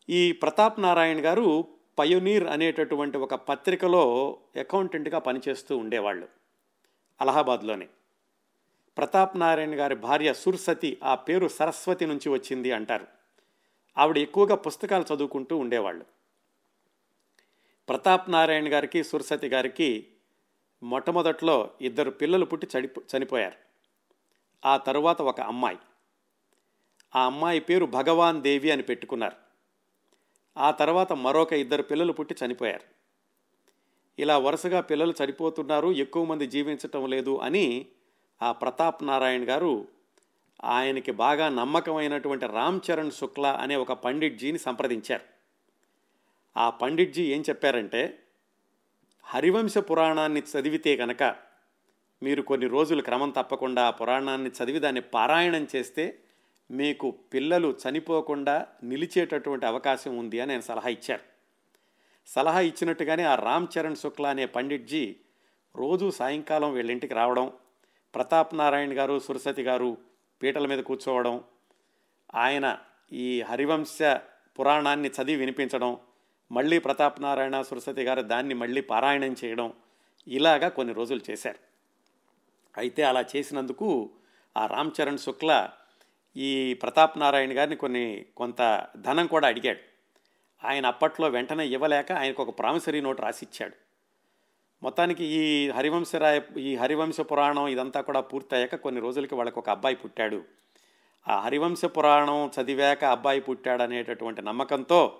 [0.09, 1.67] ఈ ప్రతాప్ నారాయణ గారు
[1.99, 6.27] పయోనీర్ అనేటటువంటి ఒక పత్రికలో అకౌంటెంట్గా పనిచేస్తూ ఉండేవాళ్ళు
[7.21, 7.87] అలహాబాద్లోనే.
[8.97, 13.07] ప్రతాప్ నారాయణ గారి భార్య సుర్సతి ఆ పేరు సరస్వతి నుంచి వచ్చింది అంటారు.
[13.97, 16.05] ఆవిడ ఎక్కువగా పుస్తకాలు చదువుకుంటూ ఉండేవాళ్ళు.
[17.89, 20.07] ప్రతాప్ నారాయణ గారికి సుర్సతి గారికి
[20.83, 23.55] మొట్టమొదట్లో ఇద్దరు పిల్లలు పుట్టి చడిపో చనిపోయారు.
[24.67, 25.77] ఆ తరువాత ఒక అమ్మాయి.
[27.15, 29.50] ఆ అమ్మాయి పేరు భగవాన్ దేవి అని పెట్టుకున్నారు.
[30.57, 32.83] ఆ తర్వాత మరొక ఇద్దరు పిల్లలు పుట్టి చనిపోయారు.
[34.19, 37.85] ఇలా వరుసగా పిల్లలు చనిపోతున్నారు ఎక్కువ మంది జీవించటం లేదు అని
[38.41, 39.87] ఆ ప్రతాప్ నారాయణ్ గారు
[40.63, 45.23] ఆయనకి బాగా నమ్మకమైనటువంటి రామ్ చరణ్ శుక్ల అనే ఒక పండిట్జీని సంప్రదించారు.
[46.57, 48.19] ఆ పండిట్జీ ఏం చెప్పారంటే
[49.23, 51.35] హరివంశ పురాణాన్ని చదివితే కనుక
[52.23, 56.19] మీరు కొన్ని రోజులు క్రమం తప్పకుండా ఆ పురాణాన్ని చదివి దాన్ని పారాయణం చేస్తే
[56.71, 61.21] మీకు పిల్లలు చనిపోకుండా నిలిచేటటువంటి అవకాశం ఉంది అని ఆయన సలహా ఇచ్చారు.
[62.27, 65.15] సలహా ఇచ్చినట్టుగానే ఆ రామ్ చరణ్ శుక్ల అనే పండిట్జీ
[65.75, 67.51] రోజు సాయంకాలం వీళ్ళింటికి రావడం
[68.15, 69.97] ప్రతాప్ నారాయణ గారు సురసతి గారు
[70.43, 71.43] పీటల మీద కూర్చోవడం
[72.35, 72.79] ఆయన
[73.11, 74.03] ఈ హరివంశ
[74.59, 75.97] పురాణాన్ని చదివి వినిపించడం
[76.51, 79.73] మళ్ళీ ప్రతాప్ నారాయణ సురసతి గారు దాన్ని మళ్ళీ పారాయణం చేయడం
[80.27, 81.59] ఇలాగా కొన్ని రోజులు చేశారు.
[82.77, 84.09] అయితే అలా చేసినందుకు
[84.57, 85.69] ఆ రామ్ చరణ్ శుక్ల
[86.37, 89.79] ఈ ప్రతాప్ నారాయణ గారిని కొన్ని కొంత ధనం కూడా అడిగాడు.
[90.67, 93.73] ఆయన అప్పట్లో వెంటనే ఇవ్వలేక ఆయనకు ఒక ప్రామిసరీ నోట్ రాసిచ్చాడు.
[94.83, 100.43] మొత్తానికి ఈ హరివంశరాయ ఈ హరివంశ పురాణం ఇదంతా కూడా పూర్తయ్యాక కొన్ని రోజులకి వాళ్ళకి ఒక అబ్బాయి పుట్టాడు.
[101.27, 105.19] ఆ హరివంశ పురాణం చదివాక అబ్బాయి పుట్టాడు అనేటటువంటి నమ్మకంతో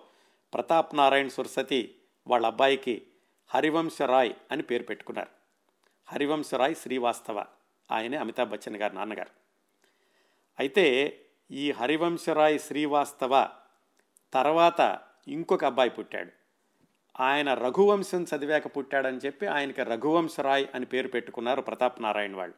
[0.54, 1.95] ప్రతాప్ నారాయణ సురసతి
[2.28, 3.02] వాళ్ళ అబ్బాయికి
[3.47, 5.30] హరివంశరాయ్ అని పేరు పెట్టుకున్నారు.
[6.08, 7.45] హరివంశరాయ్ శ్రీవాస్తవ.
[7.91, 9.30] ఆయనే అమితాబ్ బచ్చన్ గారు నాన్నగారు.
[10.59, 11.17] అయితే
[11.51, 13.49] ఈ హరివంశరాయ్ శ్రీవాస్తవ
[14.33, 16.31] తర్వాత ఇంకొక అబ్బాయి పుట్టాడు.
[17.19, 22.55] ఆయన రఘువంశం చదివాక పుట్టాడని చెప్పి ఆయనకి రఘువంశరాయ్ అని పేరు పెట్టుకున్నారు ప్రతాప్ నారాయణ వాళ్ళు.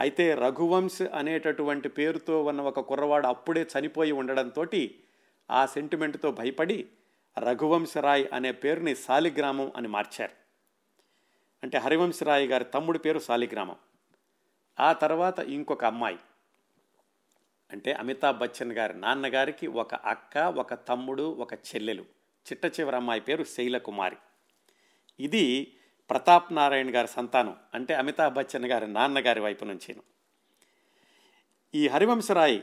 [0.00, 4.66] అయితే రఘువంశ్ అనేటటువంటి పేరుతో ఉన్న ఒక కుర్రవాడు అప్పుడే చనిపోయి ఉండడంతో
[5.50, 6.86] ఆ సెంటిమెంట్తో భయపడి
[7.38, 10.32] రఘువంశరాయ్ అనే పేరుని సాలిగ్రామం అని మార్చారు.
[11.62, 13.76] అంటే హరివంశరాయ్ గారి తమ్ముడి పేరు సాలిగ్రామం.
[14.80, 16.18] ఆ తర్వాత ఇంకొక అమ్మాయి.
[17.72, 22.02] అంటే అమితాబ్ బచ్చన్ గారి నాన్నగారికి ఒక అక్క ఒక తమ్ముడు ఒక చెల్లెలు.
[22.52, 24.16] చిట్ట చివరి అమ్మాయి పేరు శైలకుమారి.
[25.20, 25.76] ఇది
[26.10, 29.96] ప్రతాప్ నారాయణ గారి సంతానం అంటే అమితాబ్ బచ్చన్ గారి నాన్నగారి వైపు నుంచి
[31.74, 32.62] ఈ హరివంశరాయ్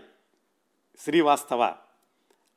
[1.00, 1.76] శ్రీవాస్తవ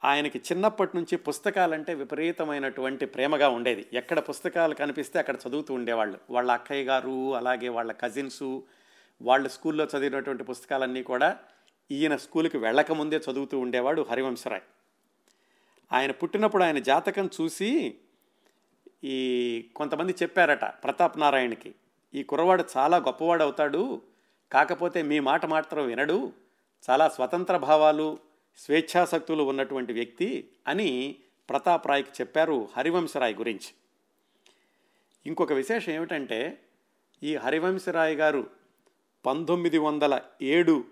[0.05, 3.87] ఆయనకి చిన్నప్పటి నుంచి పుస్తకాలంటే విపరీతమైనటువంటి ప్రేమగా ఉండేది.
[3.93, 6.19] ఎక్కడ పుస్తకాలు కనిపిస్తే అక్కడ చదువుతూ ఉండేవాళ్ళు.
[6.31, 8.67] వాళ్ళ అక్కయ్య గారు అలాగే వాళ్ళ కజిన్సు
[9.23, 11.39] వాళ్ళ స్కూల్లో చదివినటువంటి పుస్తకాలన్నీ కూడా
[11.91, 14.63] ఈయన స్కూల్కి వెళ్ళకముందే చదువుతూ ఉండేవాడు హరివంశరాయ్.
[15.93, 17.95] ఆయన పుట్టినప్పుడు ఆయన జాతకం చూసి
[19.05, 21.75] ఈ కొంతమంది చెప్పారట ప్రతాప్ నారాయణకి
[22.15, 24.03] ఈ కుర్రవాడు చాలా గొప్పవాడు అవుతాడు
[24.53, 26.33] కాకపోతే మీ మాట మాత్రం వినడు
[26.91, 28.19] చాలా స్వతంత్ర భావాలు
[28.59, 31.17] స్వేచ్ఛాశక్తులు ఉన్నటువంటి వ్యక్తి అని
[31.49, 33.75] ప్రతాప్ రాయ్కి చెప్పారు హరివంశరాయ్ గురించి.
[35.27, 36.63] ఇంకొక విశేషం ఏమిటంటే
[37.23, 38.51] ఈ హరివంశరాయ్ గారు
[39.27, 40.85] పంతొమ్మిది వందల ఏడు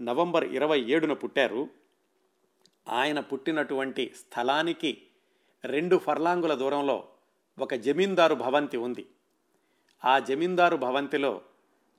[0.00, 1.68] నవంబర్ ఇరవై ఏడున పుట్టారు.
[2.88, 5.02] ఆయన పుట్టినటువంటి స్థలానికి
[5.64, 7.08] రెండు ఫర్లాంగుల దూరంలో
[7.58, 9.06] ఒక జమీందారు భవంతి ఉంది.
[10.04, 11.40] ఆ జమీందారు భవంతిలో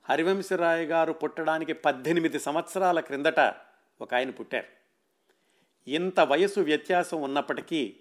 [0.08, 3.40] హరివంశరాయ్ గారు పుట్టడానికి పద్దెనిమిది సంవత్సరాల క్రిందట
[4.00, 4.66] ఒక ఆయన పుట్టారు.
[5.90, 7.96] ఇంత వయసు వ్యత్యాసం ఉన్నప్పటికీ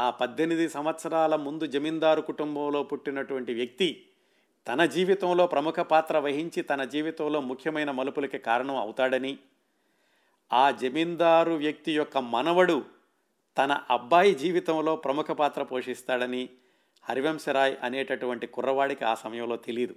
[0.00, 4.09] ఆ పద్దెనిమిది సంవత్సరాల ముందు జమీందారు కుటుంబంలో పుట్టినటువంటి వ్యక్తి
[4.66, 9.38] తన జీవితంలో ప్రముఖ పాత్ర వహించి తన జీవితంలో ముఖ్యమైన మలుపులకి కారణం అవుతాడని
[10.52, 12.84] ఆ జమీందారు వ్యక్తి యొక్క మనవడు
[13.58, 16.48] తన అబ్బాయి జీవితంలో ప్రముఖ పాత్ర పోషిస్తాడని
[17.04, 19.94] హరివంశరాయ్ అనేటటువంటి కుర్రవాడికి ఆ సమయంలో తెలియదు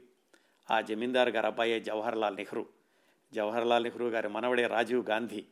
[0.71, 2.65] ఆ జమీందారు గారి అబ్బాయే జవహర్లాల్ నెహ్రూ.
[3.33, 5.45] జవహర్లాల్ నెహ్రూ గారి మనవడే రాజీవ్ గాంధీ.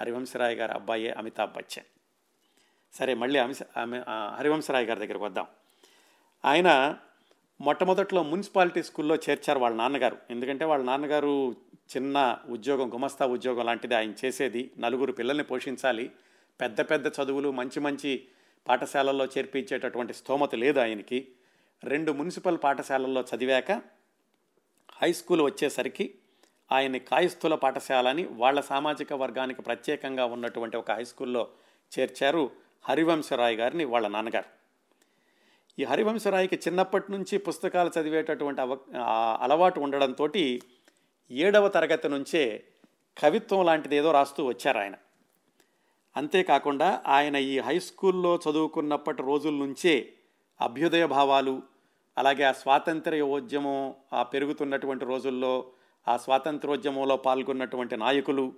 [0.00, 1.84] హరివంశరాయ్ గారి అబ్బాయే అమితాబ్ బచ్చన్.
[2.96, 3.62] సరే మళ్ళీ అమిష
[4.36, 5.46] హరివంశరాయ్ గారి దగ్గరికి వద్దాం.
[6.44, 6.98] ఆయన
[7.60, 10.16] మొట్టమొదట్లో మున్సిపాలిటీ స్కూల్లో చేర్చారు వాళ్ళ నాన్నగారు.
[10.30, 11.56] ఎందుకంటే వాళ్ళ నాన్నగారు
[11.96, 14.70] చిన్న ఉద్యోగం గుమస్తా ఉద్యోగం లాంటిది ఆయన చేసేది.
[14.78, 16.12] నలుగురు పిల్లల్ని పోషించాలి.
[16.60, 18.26] పెద్ద పెద్ద చదువులు మంచి మంచి
[18.68, 21.28] పాఠశాలల్లో చేర్పించేటటువంటి స్తోమత లేదు ఆయనకి.
[21.84, 23.72] రెండు మున్సిపల్ పాఠశాలల్లో చదివాక
[25.02, 26.14] హై స్కూల్ వచ్చేసరికి
[26.72, 31.48] ఆయన్ని కాయస్థుల పాఠశాల అని వాళ్ళ సామాజిక వర్గానికి ప్రత్యేకంగా ఉన్నటువంటి ఒక హై స్కూల్లో
[31.98, 32.50] చేర్చారు
[32.88, 34.55] హరివంశరాయ్ గారిని వాళ్ళ నాన్నగారు.
[35.78, 38.78] ఈ హరివంశరాయ్కి చిన్నప్పటి నుంచి పుస్తకాలు చదివేటటువంటి అవ
[39.40, 40.28] అలవాటు ఉండడంతో
[41.30, 42.64] ఏడవ తరగతి నుంచే
[43.18, 44.94] కవిత్వం లాంటిది ఏదో రాస్తూ వచ్చారు ఆయన.
[46.16, 50.12] అంతేకాకుండా ఆయన ఈ హై స్కూల్లో చదువుకున్నప్పటి రోజుల నుంచే
[50.60, 51.62] అభ్యుదయ భావాలు
[52.18, 55.66] అలాగే ఆ స్వాతంత్ర్య ఉద్యమం ఆ పెరుగుతున్నటువంటి రోజుల్లో
[56.08, 58.52] ఆ స్వాతంత్రోద్యమంలో పాల్గొన్నటువంటి నాయకులు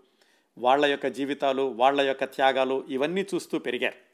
[0.58, 4.07] వాళ్ళ యొక్క జీవితాలు వాళ్ళ యొక్క త్యాగాలు ఇవన్నీ చూస్తూ పెరిగారు.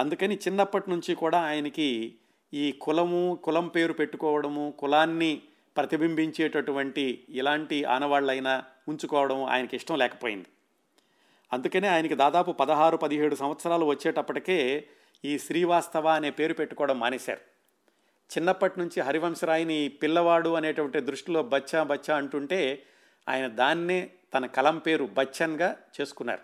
[0.00, 2.14] అందుకని చిన్నప్పటి నుంచి కూడా ఆయనకి
[2.54, 5.42] ఈ కులము కులం పేరు పెట్టుకోవడము కులాన్ని
[5.76, 10.46] ప్రతిబింబించేటటువంటి ఇలాంటి ఆనవాళ్ళైనా ఉంచుకోవడం ఆయనకి ఇష్టం లేకపోయింది.
[11.52, 14.86] అందుకనే ఆయనకి దాదాపు పదహారు పదిహేడు సంవత్సరాలు వచ్చేటప్పటికే
[15.24, 17.40] ఈ శ్రీవాస్తవ అనే పేరు పెట్టుకోవడం మానేశారు.
[18.36, 22.82] చిన్నప్పటి నుంచి హరివంశరాయిని పిల్లవాడు అనేటువంటి దృష్టిలో బచ్చా బచ్చా అంటుంటే
[23.28, 26.40] ఆయన దాన్నే తన కలం పేరు బచ్చన్గా చేసుకున్నారు.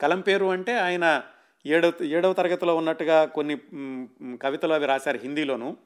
[0.00, 1.22] కలం పేరు అంటే ఆయన
[1.66, 3.56] ఏడవ ఏడవ తరగతిలో ఉన్నట్టుగా కొన్ని
[4.36, 5.76] కవితలు అవి రాశారు హిందీలోను.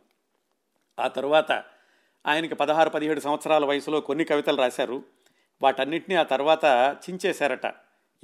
[1.00, 1.52] ఆ తరువాత
[2.26, 5.02] ఆయనకి పదహారు పదిహేడు సంవత్సరాల వయసులో కొన్ని కవితలు రాశారు.
[5.62, 7.74] వాటన్నిటినీ ఆ తర్వాత చించేశారట.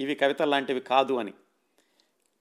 [0.01, 1.33] ఇవి కవితలు లాంటివి కాదు అని.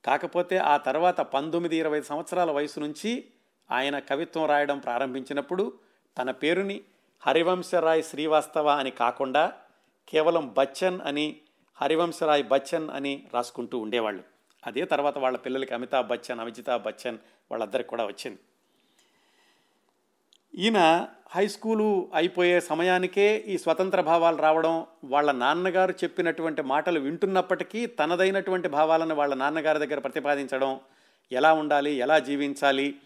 [0.04, 3.24] కాకపోతే ఆ తర్వాత పంతొమ్మిది ఇరవై సంవత్సరాల వయసు నుంచి
[3.70, 5.72] ఆయన కవిత్వం రాయడం ప్రారంభించినప్పుడు
[6.18, 6.80] తన పేరుని
[7.20, 9.52] హరివంశరాయ్ శ్రీవాస్తవ అని కాకుండా
[10.08, 11.36] కేవలం బచ్చన్ అని
[11.76, 14.31] హరివంశరాయ్ బచ్చన్ అని రాసుకుంటూ ఉండేవాళ్ళు.
[14.66, 17.18] అదే తర్వాత వాళ్ళ పిల్లలకి అమితాబ్ బచ్చన్ అమిజితాబ్ బచ్చన్
[17.50, 18.38] వాళ్ళందరికి కూడా వచ్చింది.
[20.58, 28.68] ఈయన హై స్కూలు అయిపోయే సమయానికే ఈ స్వతంత్ర భావాలు రావడం వాళ్ళ నాన్నగారు చెప్పినటువంటి మాటలు వింటున్నప్పటికీ తనదైనటువంటి
[28.68, 30.80] భావాలను వాళ్ళ నాన్నగారి దగ్గర ప్రతిపాదించడం
[31.32, 32.96] ఎలా ఉండాలి ఎలా జీవించాలి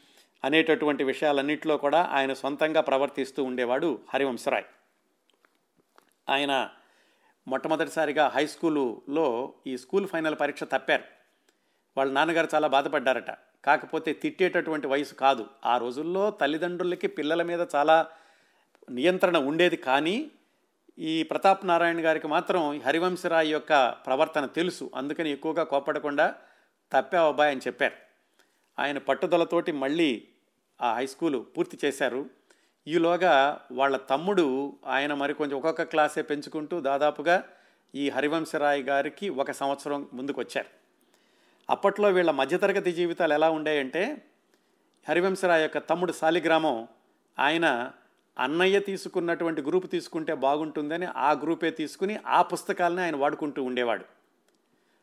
[0.44, 4.64] అనేటటువంటి విషయాలన్నింటిలో కూడా ఆయన సొంతంగా ప్రవర్తిస్తూ ఉండేవాడు హరివంశరాయ్.
[6.28, 6.70] ఆయన
[7.48, 11.15] మొట్టమొదటిసారిగా హై స్కూలులో ఈ స్కూల్ ఫైనల్ పరీక్ష తప్పారు.
[11.96, 13.30] వాళ్ళ నాన్నగారు చాలా బాధపడ్డారట.
[13.64, 15.46] కాకపోతే తిట్టేటటువంటి వయసు కాదు.
[15.66, 18.06] ఆ రోజుల్లో తల్లిదండ్రులకి పిల్లల మీద చాలా
[18.90, 20.30] నియంత్రణ ఉండేది కానీ
[20.98, 24.90] ఈ ప్రతాప్ నారాయణ గారికి మాత్రం హరివంశరాయ్ యొక్క ప్రవర్తన తెలుసు.
[24.94, 26.34] అందుకని ఎక్కువగా కోపడకుండా
[26.92, 27.94] తప్పే అబ్బాయి అని చెప్పారు.
[28.78, 30.28] ఆయన పట్టుదలతోటి మళ్ళీ
[30.82, 32.26] ఆ హై స్కూలు పూర్తి చేశారు.
[32.88, 37.44] ఈలోగా వాళ్ళ తమ్ముడు ఆయన మరి కొంచెం ఒక్కొక్క క్లాసే పెంచుకుంటూ దాదాపుగా
[37.94, 40.85] ఈ హరివంశరాయ్ గారికి ఒక సంవత్సరం ముందుకు వచ్చారు
[41.68, 44.22] అప్పట్లో వీళ్ళ మధ్యతరగతి జీవితాలు ఎలా ఉండేయంటే
[45.08, 46.88] హరివంశరాయ్ యొక్క తమ్ముడు సాలిగ్రామం
[47.38, 47.92] ఆయన
[48.38, 54.04] అన్నయ్య తీసుకున్నటువంటి గ్రూప్ తీసుకుంటే బాగుంటుందని ఆ గ్రూపే తీసుకుని ఆ పుస్తకాలని ఆయన వాడుకుంటూ ఉండేవాడు.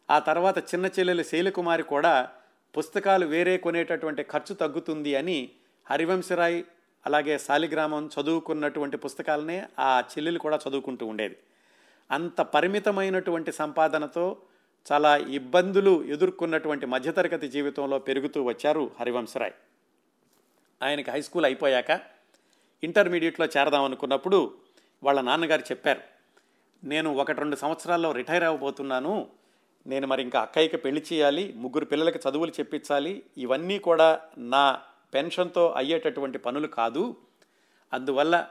[0.10, 2.30] ఆ తర్వాత చిన్న చెల్లెలు శైలకుమారి కూడా
[2.78, 5.52] పుస్తకాలు వేరే కొనేటటువంటి ఖర్చు తగ్గుతుంది అని
[5.90, 6.64] హరివంశరాయ్
[7.06, 11.38] అలాగే శాలిగ్రామం చదువుకున్నటువంటి పుస్తకాలనే ఆ చెల్లెలు కూడా చదువుకుంటూ ఉండేది.
[12.12, 14.38] అంత పరిమితమైనటువంటి సంపాదనతో
[14.92, 19.52] చాలా ఇబ్బందులు ఎదుర్కొన్నటువంటి మధ్యతరగతి జీవితంలో పెరుగుతూ వచ్చారు హరివంశరాయ్.
[20.84, 22.02] ఆయనకి హై స్కూల్ అయిపోయాక
[22.84, 24.54] ఇంటర్మీడియట్లో చేరదాం అనుకున్నప్పుడు
[25.04, 26.02] వాళ్ళ నాన్నగారు చెప్పారు
[26.84, 29.30] నేను ఒకటి రెండు సంవత్సరాల్లో రిటైర్ అవ్వబోతున్నాను.
[29.88, 34.82] నేను మరి ఇంకా అక్కయ్యకి పెళ్ళి చేయాలి ముగ్గురు పిల్లలకి చదువులు చెప్పించాలి ఇవన్నీ కూడా నా
[35.14, 37.16] పెన్షన్తో అయ్యేటటువంటి పనులు కాదు.
[37.94, 38.48] అందువల్ల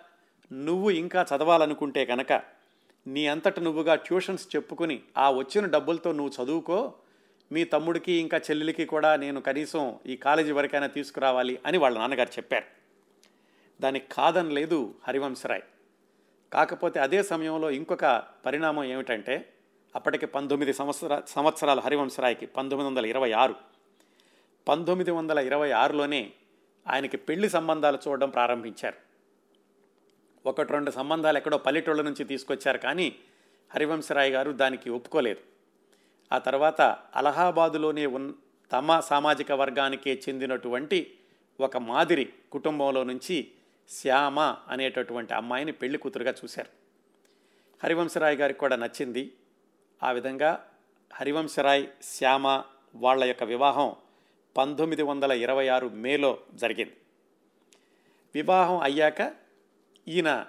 [0.52, 2.61] నువ్వు ఇంకా చదవాలనుకుంటే కనుక
[3.06, 6.94] నీ అంతట నువ్వుగా ట్యూషన్స్ చెప్పుకుని ఆ వచ్చిన డబ్బులతో నువ్వు చదువుకో
[7.52, 12.64] మీ తమ్ముడికి ఇంకా చెల్లెలికి కూడా నేను కనీసం ఈ కాలేజీ వరకైనా తీసుకురావాలి అని వాళ్ళ నాన్నగారు చెప్పారు.
[13.82, 15.62] దానికి కాదని లేదు హరివంశరాయ్.
[16.52, 19.52] కాకపోతే అదే సమయంలో ఇంకొక పరిణామం ఏమిటంటే
[19.96, 23.54] అప్పటికి పంతొమ్మిది సంవత్సర సంవత్సరాలు హరివంశరాయ్కి పంతొమ్మిది వందల ఇరవై ఆరు.
[24.68, 26.32] పంతొమ్మిది వందల ఇరవై ఆరులోనే
[26.88, 29.11] ఆయనకి పెళ్ళి సంబంధాలు చూడడం ప్రారంభించారు.
[30.46, 33.16] ఒకటి రెండు సంబంధాలు ఎక్కడో పల్లెటూళ్ళ నుంచి తీసుకొచ్చారు కానీ
[33.74, 35.40] హరివంశరాయ్ గారు దానికి ఒప్పుకోలేదు.
[36.32, 36.80] ఆ తర్వాత
[37.14, 38.32] అలహాబాదులోనే ఉన్
[38.72, 41.14] తమ సామాజిక వర్గానికే చెందినటువంటి
[41.60, 43.50] ఒక మాదిరి కుటుంబంలో నుంచి
[43.88, 46.68] శ్యామ అనేటటువంటి అమ్మాయిని పెళ్ళి కూతురుగా చూశారు.
[47.82, 49.32] హరివంశరాయ్ గారికి కూడా నచ్చింది.
[50.02, 50.68] ఆ విధంగా
[51.14, 52.62] హరివంశరాయ్ శ్యామ
[52.94, 53.96] వాళ్ళ యొక్క వివాహం
[54.56, 56.96] పంతొమ్మిది వందల ఇరవై ఆరు మేలో జరిగింది.
[58.34, 59.41] వివాహం అయ్యాక
[60.08, 60.46] ఈయన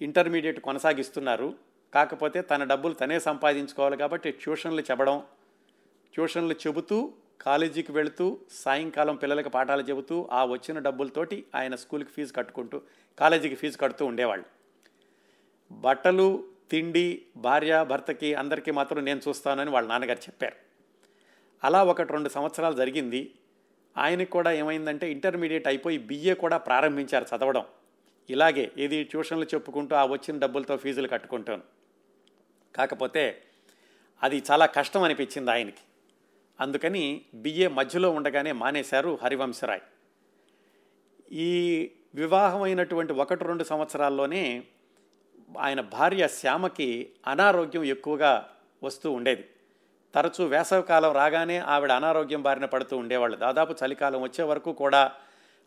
[0.00, 1.54] ఇంటర్మీడియట్ కొనసాగిస్తున్నారు.
[1.94, 5.22] కాకపోతే తన డబ్బులు తనే సంపాదించుకోవాలి కాబట్టి ట్యూషన్లు చెప్పడం
[6.14, 12.82] ట్యూషన్లు చెబుతూ కాలేజీకి వెళుతూ సాయంకాలం పిల్లలకి పాఠాలు చెబుతూ ఆ వచ్చిన డబ్బులతోటి ఆయన స్కూల్కి ఫీజు కట్టుకుంటూ
[13.18, 14.44] కాలేజీకి ఫీజు కడుతూ ఉండేవాళ్ళు.
[15.72, 20.56] బట్టలు తిండి భార్య భర్తకి అందరికీ మాత్రం నేను చూస్తానని వాళ్ళ నాన్నగారు చెప్పారు.
[21.64, 23.34] అలా ఒకటి రెండు సంవత్సరాలు జరిగింది.
[23.98, 27.64] ఆయనకు కూడా ఏమైందంటే ఇంటర్మీడియట్ అయిపోయి బిఏ కూడా ప్రారంభించారు చదవడం.
[28.30, 31.62] ఇలాగే ఇది ట్యూషన్లు చెప్పుకుంటూ ఆ వచ్చిన డబ్బులతో ఫీజులు కట్టుకుంటాను.
[32.74, 33.42] కాకపోతే
[34.22, 35.82] అది చాలా కష్టం అనిపించింది ఆయనకి.
[36.60, 39.80] అందుకని బిఏ మధ్యలో ఉండగానే మానేశారు హరివంశరాయ్.
[41.32, 44.64] ఈ వివాహమైనటువంటి ఒకటి రెండు సంవత్సరాల్లోనే
[45.58, 49.50] ఆయన భార్య శ్యామకి అనారోగ్యం ఎక్కువగా వస్తూ ఉండేది.
[50.14, 53.36] తరచూ వేసవికాలం రాగానే ఆవిడ అనారోగ్యం బారిన పడుతూ ఉండేవాళ్ళు.
[53.36, 55.12] దాదాపు చలికాలం వచ్చే వరకు కూడా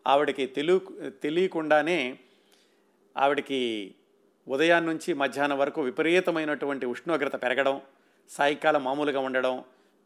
[0.06, 0.78] ఆవిడకి తెలియ
[1.10, 2.18] తెలియకుండానే
[3.16, 3.94] ఆవిడకి
[4.48, 7.80] ఉదయం నుంచి మధ్యాహ్నం వరకు విపరీతమైనటువంటి ఉష్ణోగ్రత పెరగడం
[8.30, 9.64] సాయంకాలం మామూలుగా ఉండడం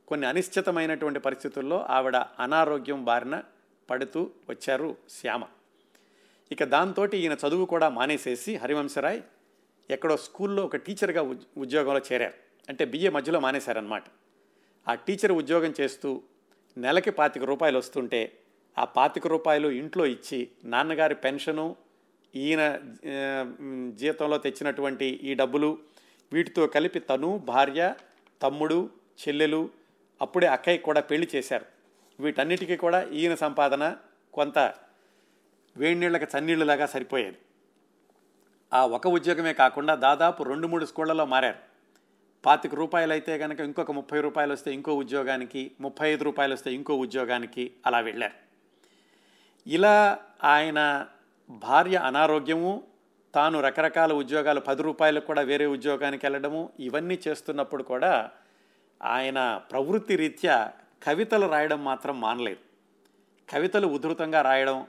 [0.08, 3.42] కొన్ని అనిశ్చితమైనటువంటి పరిస్థితుల్లో ఆవిడ అనారోగ్యం బారిన
[3.90, 5.44] పడుతూ వచ్చారు శ్యామ.
[6.52, 9.20] ఇక దాంతో ఈయన చదువు కూడా మానేసేసి హరివంశరాయ్
[9.90, 11.22] ఎక్కడో స్కూల్లో ఒక టీచర్గా
[11.56, 12.34] ఉద్యోగంలో చేరారు.
[12.68, 14.02] అంటే బిఏ మధ్యలో మానేశారనమాట
[14.88, 16.22] ఆ టీచర్ ఉద్యోగం చేస్తూ
[16.78, 18.38] నెలకి పాతిక రూపాయలు వస్తుంటే
[18.78, 21.76] ఆ పాతిక రూపాయలు ఇంట్లో ఇచ్చి నాన్నగారి పెన్షను
[22.34, 22.62] ఈయన
[24.00, 25.78] జీతంలో తెచ్చినటువంటి ఈ డబ్బులు
[26.32, 27.94] వీటితో కలిపి తను భార్య
[28.42, 28.90] తమ్ముడు
[29.22, 29.70] చెల్లెలు
[30.20, 31.66] అప్పుడే అక్కయ్య కూడా పెళ్ళి చేశారు.
[32.18, 33.96] వీటన్నిటికీ కూడా ఈయన సంపాదన
[34.34, 34.58] కొంత
[35.76, 37.38] వేడినీళ్ళకి చన్నీళ్ళలాగా సరిపోయేది.
[38.72, 41.58] ఆ ఒక ఉద్యోగమే కాకుండా దాదాపు రెండు మూడు స్కూళ్ళలో మారారు.
[42.44, 46.94] పాతిక రూపాయలు అయితే కనుక ఇంకొక ముప్పై రూపాయలు వస్తే ఇంకో ఉద్యోగానికి ముప్పై ఐదు రూపాయలు వస్తే ఇంకో
[46.96, 48.36] ఉద్యోగానికి అలా వెళ్ళారు.
[49.66, 51.06] ఇలా ఆయన
[51.50, 52.82] భార్య అనారోగ్యము
[53.34, 58.30] తాను రకరకాల ఉద్యోగాలు పది రూపాయలకు కూడా వేరే ఉద్యోగానికి వెళ్ళడము ఇవన్నీ చేస్తున్నప్పుడు కూడా
[59.02, 62.60] ఆయన ప్రవృత్తి రీత్యా కవితలు రాయడం మాత్రం మానలేదు.
[63.50, 64.86] కవితలు ఉధృతంగా రాయడం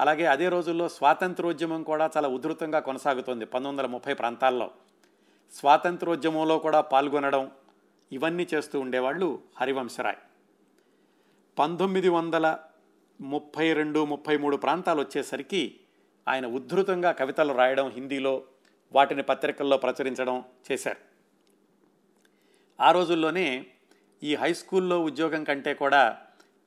[0.00, 4.70] అలాగే అదే రోజుల్లో స్వాతంత్రోద్యమం కూడా చాలా ఉధృతంగా కొనసాగుతుంది పంతొమ్మిది వందల ముప్పై ప్రాంతాల్లో.
[5.52, 7.50] స్వాతంత్రోద్యమంలో కూడా పాల్గొనడం
[8.12, 10.16] ఇవన్నీ చేస్తూ ఉండేవాళ్ళు హరివంశరాయ్.
[11.58, 12.58] పంతొమ్మిది వందల
[13.20, 15.80] ముప్పై రెండు ముప్పై మూడు ప్రాంతాలు వచ్చేసరికి
[16.28, 18.44] ఆయన ఉద్ధృతంగా కవితలు రాయడం హిందీలో
[18.92, 21.00] వాటిని పత్రికల్లో ప్రచురించడం చేశారు.
[22.80, 23.66] ఆ రోజుల్లోనే
[24.22, 26.18] ఈ హై స్కూల్లో ఉద్యోగం కంటే కూడా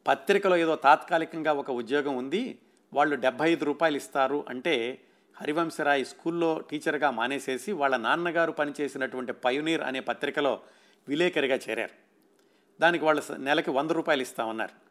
[0.07, 2.59] పత్రికలో ఏదో తాత్కాలికంగా ఒక ఉద్యోగం ఉంది
[2.93, 5.03] వాళ్ళు డెబ్భై ఐదు రూపాయలు ఇస్తారు అంటే
[5.39, 10.61] హరివంశరాయ్ స్కూల్లో టీచర్గా మానేసేసి వాళ్ళ నాన్నగారు పనిచేసినటువంటి పయోనీర్ అనే పత్రికలో
[11.07, 11.93] విలేకరిగా చేరారు.
[12.79, 14.88] దానికి వాళ్ళు నెలకి వంద రూపాయలు ఇస్తామన్నారు.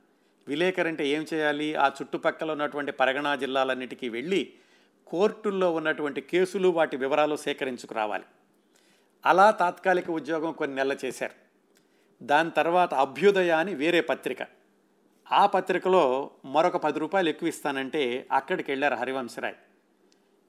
[0.48, 1.74] విలేకరు అంటే ఏం చేయాలి?
[1.74, 4.52] ఆ చుట్టుపక్కల ఉన్నటువంటి పరగణా జిల్లాలన్నిటికీ వెళ్ళి
[5.06, 8.24] కోర్టుల్లో ఉన్నటువంటి కేసులు వాటి వివరాలు సేకరించుకురావాలి.
[9.26, 11.32] అలా తాత్కాలిక ఉద్యోగం కొన్ని నెలలు చేశారు.
[12.24, 14.38] దాని తర్వాత అభ్యుదయ అని వేరే పత్రిక.
[15.32, 19.54] ఆ పత్రికలో మరొక పది రూపాయలు ఎక్కువ ఇస్తానంటే అక్కడికి వెళ్ళారు హరివంశరాయ్.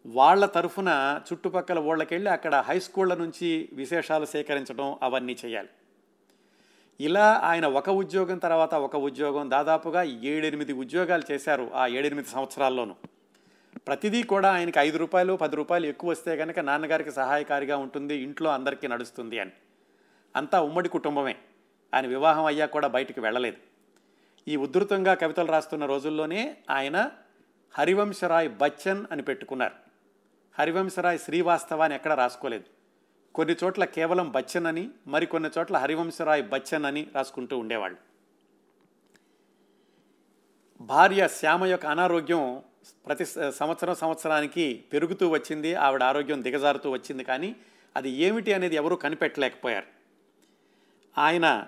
[0.06, 5.70] వాళ్ళ తరఫున చుట్టుపక్కల ఊళ్ళకెళ్ళి అక్కడ హై స్కూళ్ళ నుంచి విశేషాలు సేకరించడం అవన్నీ చేయాలి.
[7.02, 12.96] ఇలా ఆయన ఒక ఉద్యోగం తర్వాత ఒక ఉద్యోగం దాదాపుగా ఏడెనిమిది ఉద్యోగాలు చేశారు ఆ ఏడెనిమిది సంవత్సరాల్లోనూ.
[13.88, 18.88] ప్రతిదీ కూడా ఆయనకి ఐదు రూపాయలు పది రూపాయలు ఎక్కువ వస్తే కనుక నాన్నగారికి సహాయకారిగా ఉంటుంది ఇంట్లో అందరికీ
[18.88, 19.52] నడుస్తుంది అని.
[20.36, 21.36] అంతా ఉమ్మడి కుటుంబమే.
[21.94, 23.58] ఆయన వివాహం అయ్యా కూడా బయటికి వెళ్ళలేదు.
[24.48, 27.12] ఈ ఉధృతంగా కవితలు రాస్తున్న రోజుల్లోనే ఆయన
[27.78, 29.74] హరివంశరాయ్ బచ్చన్ అని పెట్టుకున్నారు.
[30.60, 32.79] హరివంశరాయ్ శ్రీవాస్తవ అని ఎక్కడ రాసుకోలేదు.
[33.40, 37.98] కొన్ని చోట్ల కేవలం బచ్చన్ అని మరికొన్ని చోట్ల హరివంశరాయ్ బచ్చన్ అని రాసుకుంటూ ఉండేవాళ్ళు.
[40.82, 42.64] భార్య శ్యామ యొక్క అనారోగ్యం
[43.06, 47.56] ప్రతి సంవత్సరం సంవత్సరానికి పెరుగుతూ వచ్చింది ఆవిడ ఆరోగ్యం దిగజారుతూ వచ్చింది కానీ
[47.96, 49.88] అది ఏమిటి అనేది ఎవరూ కనిపెట్టలేకపోయారు.
[51.18, 51.68] ఆయన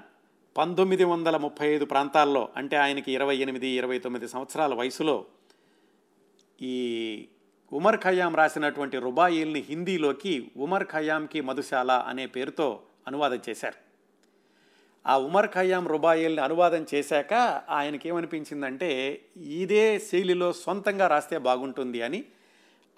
[0.58, 5.26] పంతొమ్మిది వందల ముప్పై ఐదు ప్రాంతాల్లో అంటే ఆయనకి ఇరవై ఎనిమిది ఇరవై తొమ్మిది సంవత్సరాల వయసులో
[6.62, 6.76] ఈ
[7.74, 13.76] ఉమర్ ఖయాం రాసినటువంటి రుబాయిల్ని హిందీలోకి ఉమర్ ఖయాంకి మధుశాల అనే పేరుతో అనువాదం చేశారు.
[15.08, 17.34] ఆ ఉమర్ ఖయాం రుబాయిల్ని అనువాదం చేశాక
[17.70, 22.26] ఆయనకి ఏమనిపించిందంటే ఇదే శైలిలో సొంతంగా రాస్తే బాగుంటుంది అని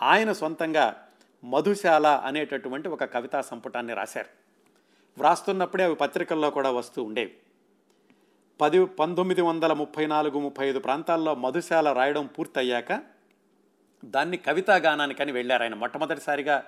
[0.01, 1.03] ఆయన సొంతంగా
[1.43, 4.27] మధుశాల అనేటటువంటి ఒక కవితా సంపుటాన్ని రాశారు.
[5.17, 7.33] వ్రాస్తున్నప్పుడే అవి పత్రికల్లో కూడా వస్తూ ఉండేవి.
[8.61, 13.12] పది పంతొమ్మిది వందల ముప్పై నాలుగు ముప్పై ఐదు ప్రాంతాల్లో మధుశాల రాయడం పూర్తయ్యాక
[14.03, 15.73] దాన్ని కవితా గానానికని వెళ్ళారు ఆయన.
[15.73, 16.65] మొట్టమొదటిసారిగా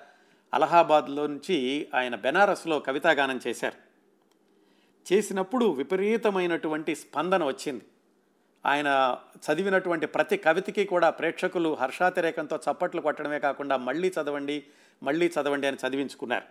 [0.54, 3.86] అలహాబాద్లో నుంచి ఆయన బెనారస్లో కవితాగానం చేశారు.
[5.12, 7.84] చేసినప్పుడు విపరీతమైనటువంటి స్పందన వచ్చింది.
[8.66, 14.64] ఆయన చదివినటువంటి ప్రతి కవితకి కూడా ప్రేక్షకులు హర్షాతిరేకంతో చప్పట్లు కొట్టడమే కాకుండా మళ్ళీ చదవండి
[15.02, 16.44] మళ్ళీ చదవండి అని చదివించుకున్నారు.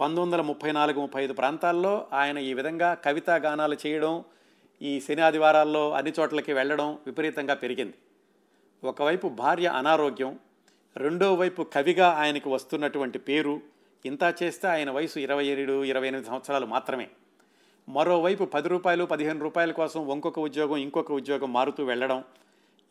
[0.00, 4.24] పంతొమ్మిది వందల ముప్పై నాలుగు ముప్పై ఐదు ప్రాంతాల్లో ఆయన ఈ విధంగా కవితా గానాలు చేయడం
[4.82, 7.94] ఈ శని ఆదివారాల్లో అన్ని చోట్లకి వెళ్ళడం విపరీతంగా పెరిగింది.
[8.84, 10.38] ఒకవైపు భార్య అనారోగ్యం
[10.96, 13.60] రెండో వైపు కవిగా ఆయనకు వస్తున్నటువంటి పేరు.
[14.04, 17.10] ఇంత చేస్తే ఆయన వయసు ఇరవై ఏడు ఇరవై ఎనిమిది సంవత్సరాలు మాత్రమే.
[17.88, 22.24] మరోవైపు పది రూపాయలు పదిహేను రూపాయల కోసం ఇంకొక ఉద్యోగం ఇంకొక ఉద్యోగం మారుతూ వెళ్ళడం.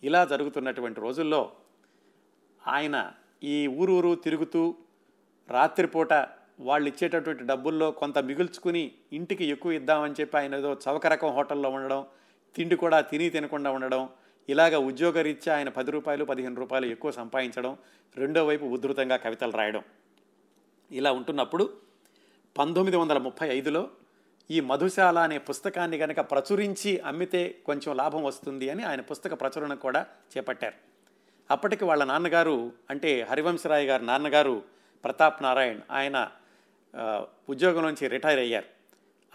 [0.03, 1.51] ఇలా జరుగుతున్నటువంటి రోజుల్లో
[2.67, 3.11] ఆయన
[3.43, 4.75] ఈ ఊరూరు తిరుగుతూ
[5.49, 6.13] రాత్రిపూట
[6.59, 12.05] వాళ్ళు ఇచ్చేటటువంటి డబ్బుల్లో కొంత మిగుల్చుకుని ఇంటికి ఎక్కువ ఇద్దామని చెప్పి ఆయన ఏదో చవక రకం హోటల్లో ఉండడం
[12.55, 14.09] తిండి కూడా తిని తినకుండా ఉండడం
[14.51, 17.73] ఇలాగ ఉద్యోగరీత్యా ఆయన పది రూపాయలు పదిహేను రూపాయలు ఎక్కువ సంపాదించడం
[18.17, 19.83] రెండో వైపు ఉధృతంగా కవితలు రాయడం.
[20.91, 21.65] ఇలా ఉంటున్నప్పుడు
[22.57, 23.81] పంతొమ్మిది వందల ముప్పై ఐదులో
[24.51, 30.01] ఈ మధుశాల అనే పుస్తకాన్ని కనుక ప్రచురించి అమ్మితే కొంచెం లాభం వస్తుంది అని ఆయన పుస్తక ప్రచురణ కూడా
[30.33, 30.77] చేపట్టారు.
[31.51, 34.63] అప్పటికి వాళ్ళ నాన్నగారు అంటే హరివంశరాయ్ గారు నాన్నగారు
[35.03, 36.17] ప్రతాప్ నారాయణ్ ఆయన
[37.49, 38.69] ఉద్యోగం నుంచి రిటైర్ అయ్యారు.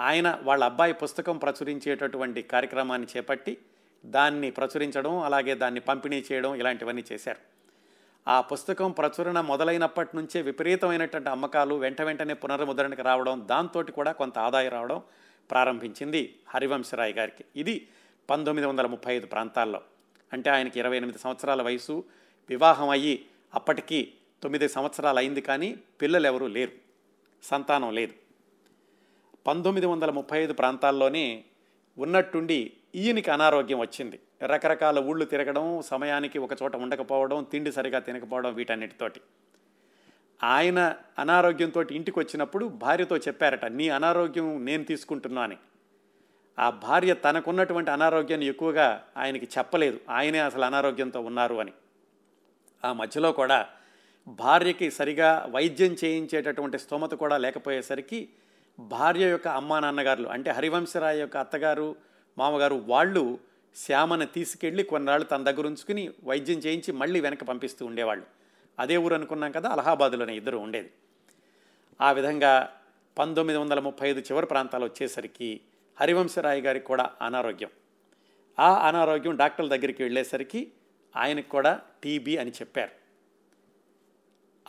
[0.00, 3.54] ఆయన వాళ్ళ అబ్బాయి పుస్తకం ప్రచురించేటటువంటి కార్యక్రమాన్ని చేపట్టి
[4.06, 7.38] దాన్ని ప్రచురించడం అలాగే దాన్ని పంపిణీ చేయడం ఇలాంటివన్నీ చేశారు.
[8.28, 14.70] ఆ పుస్తకం ప్రచురణ మొదలైనప్పటి నుంచే విపరీతమైనటువంటి అమ్మకాలు వెంట వెంటనే పునర్ముద్రణకి రావడం దాంతో కూడా కొంత ఆదాయం
[14.70, 15.02] రావడం
[15.50, 17.44] ప్రారంభించింది హరివంశరాయ్ గారికి.
[17.56, 17.88] ఇది
[18.30, 19.80] పంతొమ్మిది వందల ముప్పై ఐదు ప్రాంతాల్లో.
[20.32, 22.04] అంటే ఆయనకి ఇరవై ఎనిమిది సంవత్సరాల వయసు.
[22.48, 26.72] వివాహం అయ్యి అప్పటికి తొమ్మిది సంవత్సరాలు అయింది కానీ పిల్లలు ఎవరూ లేరు.
[27.42, 28.12] సంతానం లేదు.
[29.46, 31.44] పంతొమ్మిది వందల ముప్పై ఐదు ప్రాంతాల్లోనే
[31.98, 34.20] ఉన్నట్టుండి ఈయనకి అనారోగ్యం వచ్చింది.
[34.42, 39.20] రకరకాల ఊళ్ళు తిరగడం సమయానికి ఒక చోట ఉండకపోవడం తిండి సరిగా తినకపోవడం వీటన్నిటితోటి.
[40.42, 45.56] ఆయన అనారోగ్యంతో ఇంటికి వచ్చినప్పుడు భార్యతో చెప్పారట నీ అనారోగ్యం నేను తీసుకుంటున్నా అని.
[46.58, 50.00] ఆ భార్య తనకున్నటువంటి అనారోగ్యాన్ని ఎక్కువగా ఆయనకి చెప్పలేదు.
[50.10, 51.72] ఆయనే అసలు అనారోగ్యంతో ఉన్నారు అని.
[52.84, 53.68] ఆ మధ్యలో కూడా
[54.28, 58.28] భార్యకి సరిగా వైద్యం చేయించేటటువంటి స్తోమత కూడా లేకపోయేసరికి
[58.80, 61.96] భార్య యొక్క అమ్మా నాన్నగారులు అంటే హరివంశరాయ్ యొక్క అత్తగారు
[62.38, 63.38] మామగారు వాళ్ళు
[63.76, 68.24] శ్యామను తీసుకెళ్ళి కొన్నాళ్ళు తన దగ్గర ఉంచుకుని వైద్యం చేయించి మళ్ళీ వెనక పంపిస్తూ ఉండేవాళ్ళు.
[68.78, 70.90] అదే ఊరు అనుకున్నాం కదా అలహాబాదులోనే ఇద్దరు ఉండేది.
[72.00, 72.72] ఆ విధంగా
[73.18, 75.60] పంతొమ్మిది వందల ముప్పై ఐదు చివరి ప్రాంతాలు వచ్చేసరికి
[76.00, 77.70] హరివంశరాయ్ గారికి కూడా అనారోగ్యం.
[78.58, 80.72] ఆ అనారోగ్యం డాక్టర్ల దగ్గరికి వెళ్ళేసరికి
[81.16, 83.05] ఆయనకు కూడా టీబీ అని చెప్పారు.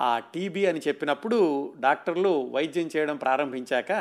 [0.02, 1.38] ఆ టీబీ అని చెప్పినప్పుడు
[1.80, 3.92] డాక్టర్లు వైద్యం చేయడం ప్రారంభించాక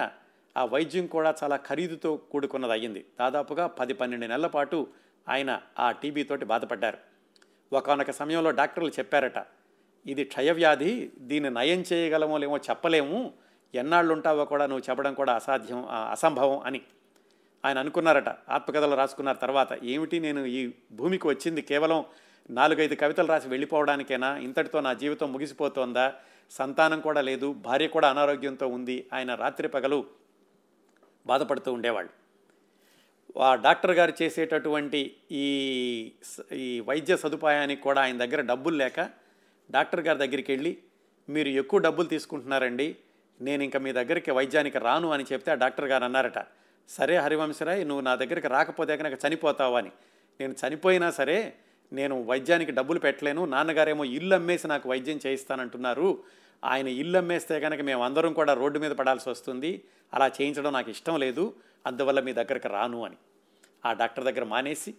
[0.57, 3.05] ఆ వైద్యం కూడా చాలా ఖరీదుతో కూడుకున్నది అయ్యింది.
[3.21, 4.87] దాదాపుగా పది పన్నెండు నెలల పాటు
[5.29, 6.99] ఆయన ఆ టీబీతోటి బాధపడ్డారు.
[7.73, 9.39] ఒకనొక సమయంలో డాక్టర్లు చెప్పారట
[10.07, 13.33] ఇది క్షయవ్యాధి దీన్ని నయం చేయగలమో లేమో చెప్పలేము
[13.75, 16.81] ఎన్నాళ్ళు ఉంటావో కూడా నువ్వు చెప్పడం కూడా అసాధ్యం అసంభవం అని.
[17.65, 22.05] ఆయన అనుకున్నారట ఆత్మకథలు రాసుకున్నారు తర్వాత ఏమిటి నేను ఈ భూమికి వచ్చింది కేవలం
[22.51, 24.37] నాలుగైదు కవితలు రాసి వెళ్ళిపోవడానికైనా?
[24.37, 26.15] ఇంతటితో నా జీవితం ముగిసిపోతోందా?
[26.51, 30.07] సంతానం కూడా లేదు భార్య కూడా అనారోగ్యంతో ఉంది ఆయన రాత్రి పగలు
[31.27, 32.13] బాధపడుతూ ఉండేవాళ్ళు.
[33.39, 35.47] ఆ డాక్టర్ గారు చేసేటటువంటి ఈ
[36.53, 39.01] ఈ వైద్య సదుపాయానికి కూడా ఆయన దగ్గర డబ్బులు లేక
[39.71, 40.77] డాక్టర్ గారి దగ్గరికి వెళ్ళి
[41.29, 42.97] మీరు ఎక్కువ డబ్బులు తీసుకుంటున్నారండి
[43.41, 46.39] నేను ఇంకా మీ దగ్గరికి వైద్యానికి రాను అని చెప్తే ఆ డాక్టర్ గారు అన్నారట.
[46.89, 49.91] సరే హరివంశరాయ్ నువ్వు నా దగ్గరికి రాకపోతే కనుక చనిపోతావు అని.
[50.41, 51.55] నేను చనిపోయినా సరే
[51.93, 56.23] నేను వైద్యానికి డబ్బులు పెట్టలేను నాన్నగారేమో ఇల్లు అమ్మేసి నాకు వైద్యం చేయిస్తానంటున్నారు.
[56.65, 59.83] ఆయన ఇల్లు అమ్మేస్తే కనుక మేము అందరం కూడా రోడ్డు మీద పడాల్సి వస్తుంది.
[60.15, 61.55] అలా చేయించడం నాకు ఇష్టం లేదు
[61.87, 63.17] అందువల్ల మీ దగ్గరకు రాను అని.
[63.87, 64.95] ఆ డాక్టర్ దగ్గర మానేసి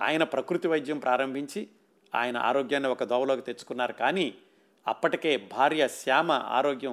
[0.00, 1.68] ఆయన ప్రకృతి వైద్యం ప్రారంభించి
[2.14, 3.92] ఆయన ఆరోగ్యాన్ని ఒక దోవలోకి తెచ్చుకున్నారు.
[3.92, 4.34] కానీ
[4.88, 6.92] అప్పటికే భార్య శ్యామ ఆరోగ్యం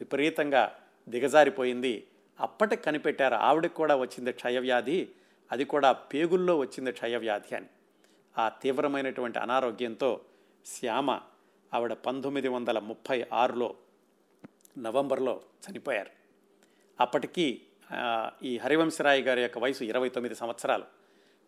[0.00, 0.74] విపరీతంగా
[1.08, 2.06] దిగజారిపోయింది.
[2.40, 5.08] అప్పటికి కనిపెట్టారు ఆవిడకి కూడా వచ్చింది క్షయవ్యాధి
[5.52, 7.66] అది కూడా పేగుల్లో వచ్చింది క్షయవ్యాధి అని.
[8.38, 10.20] ఆ తీవ్రమైనటువంటి అనారోగ్యంతో
[10.66, 11.20] శ్యామ
[11.74, 13.74] ఆవిడ పంతొమ్మిది వందల ముప్పై ఆరులో
[14.78, 16.10] నవంబర్లో చనిపోయారు.
[17.00, 17.60] అప్పటికీ
[18.42, 20.84] ఈ హరివంశరాయ్ గారి యొక్క వయసు ఇరవై తొమ్మిది సంవత్సరాలు.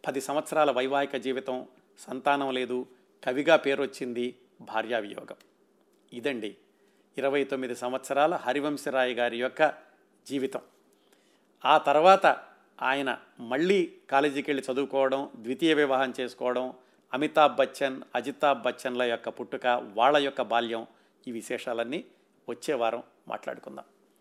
[0.07, 1.69] పది సంవత్సరాల వైవాహిక జీవితం
[1.99, 2.87] సంతానం లేదు
[3.25, 5.37] కవిగా పేరు వచ్చింది భార్యావియోగం
[6.13, 6.57] ఇదండి
[7.19, 9.75] ఇరవై తొమ్మిది సంవత్సరాల హరివంశరాయ్ గారి యొక్క
[10.27, 10.61] జీవితం.
[11.65, 12.27] ఆ తర్వాత
[12.85, 13.11] ఆయన
[13.53, 13.81] మళ్ళీ
[14.11, 16.67] కాలేజీకి వెళ్ళి చదువుకోవడం ద్వితీయ వివాహం చేసుకోవడం
[17.13, 19.67] అమితాబ్ బచ్చన్ అజితాబ్ బచ్చన్ల యొక్క పుట్టుక
[19.99, 20.83] వాళ్ళ యొక్క బాల్యం
[21.29, 22.01] ఈ విశేషాలన్నీ
[22.49, 23.87] వచ్చే వారం మాట్లాడుకుందాం.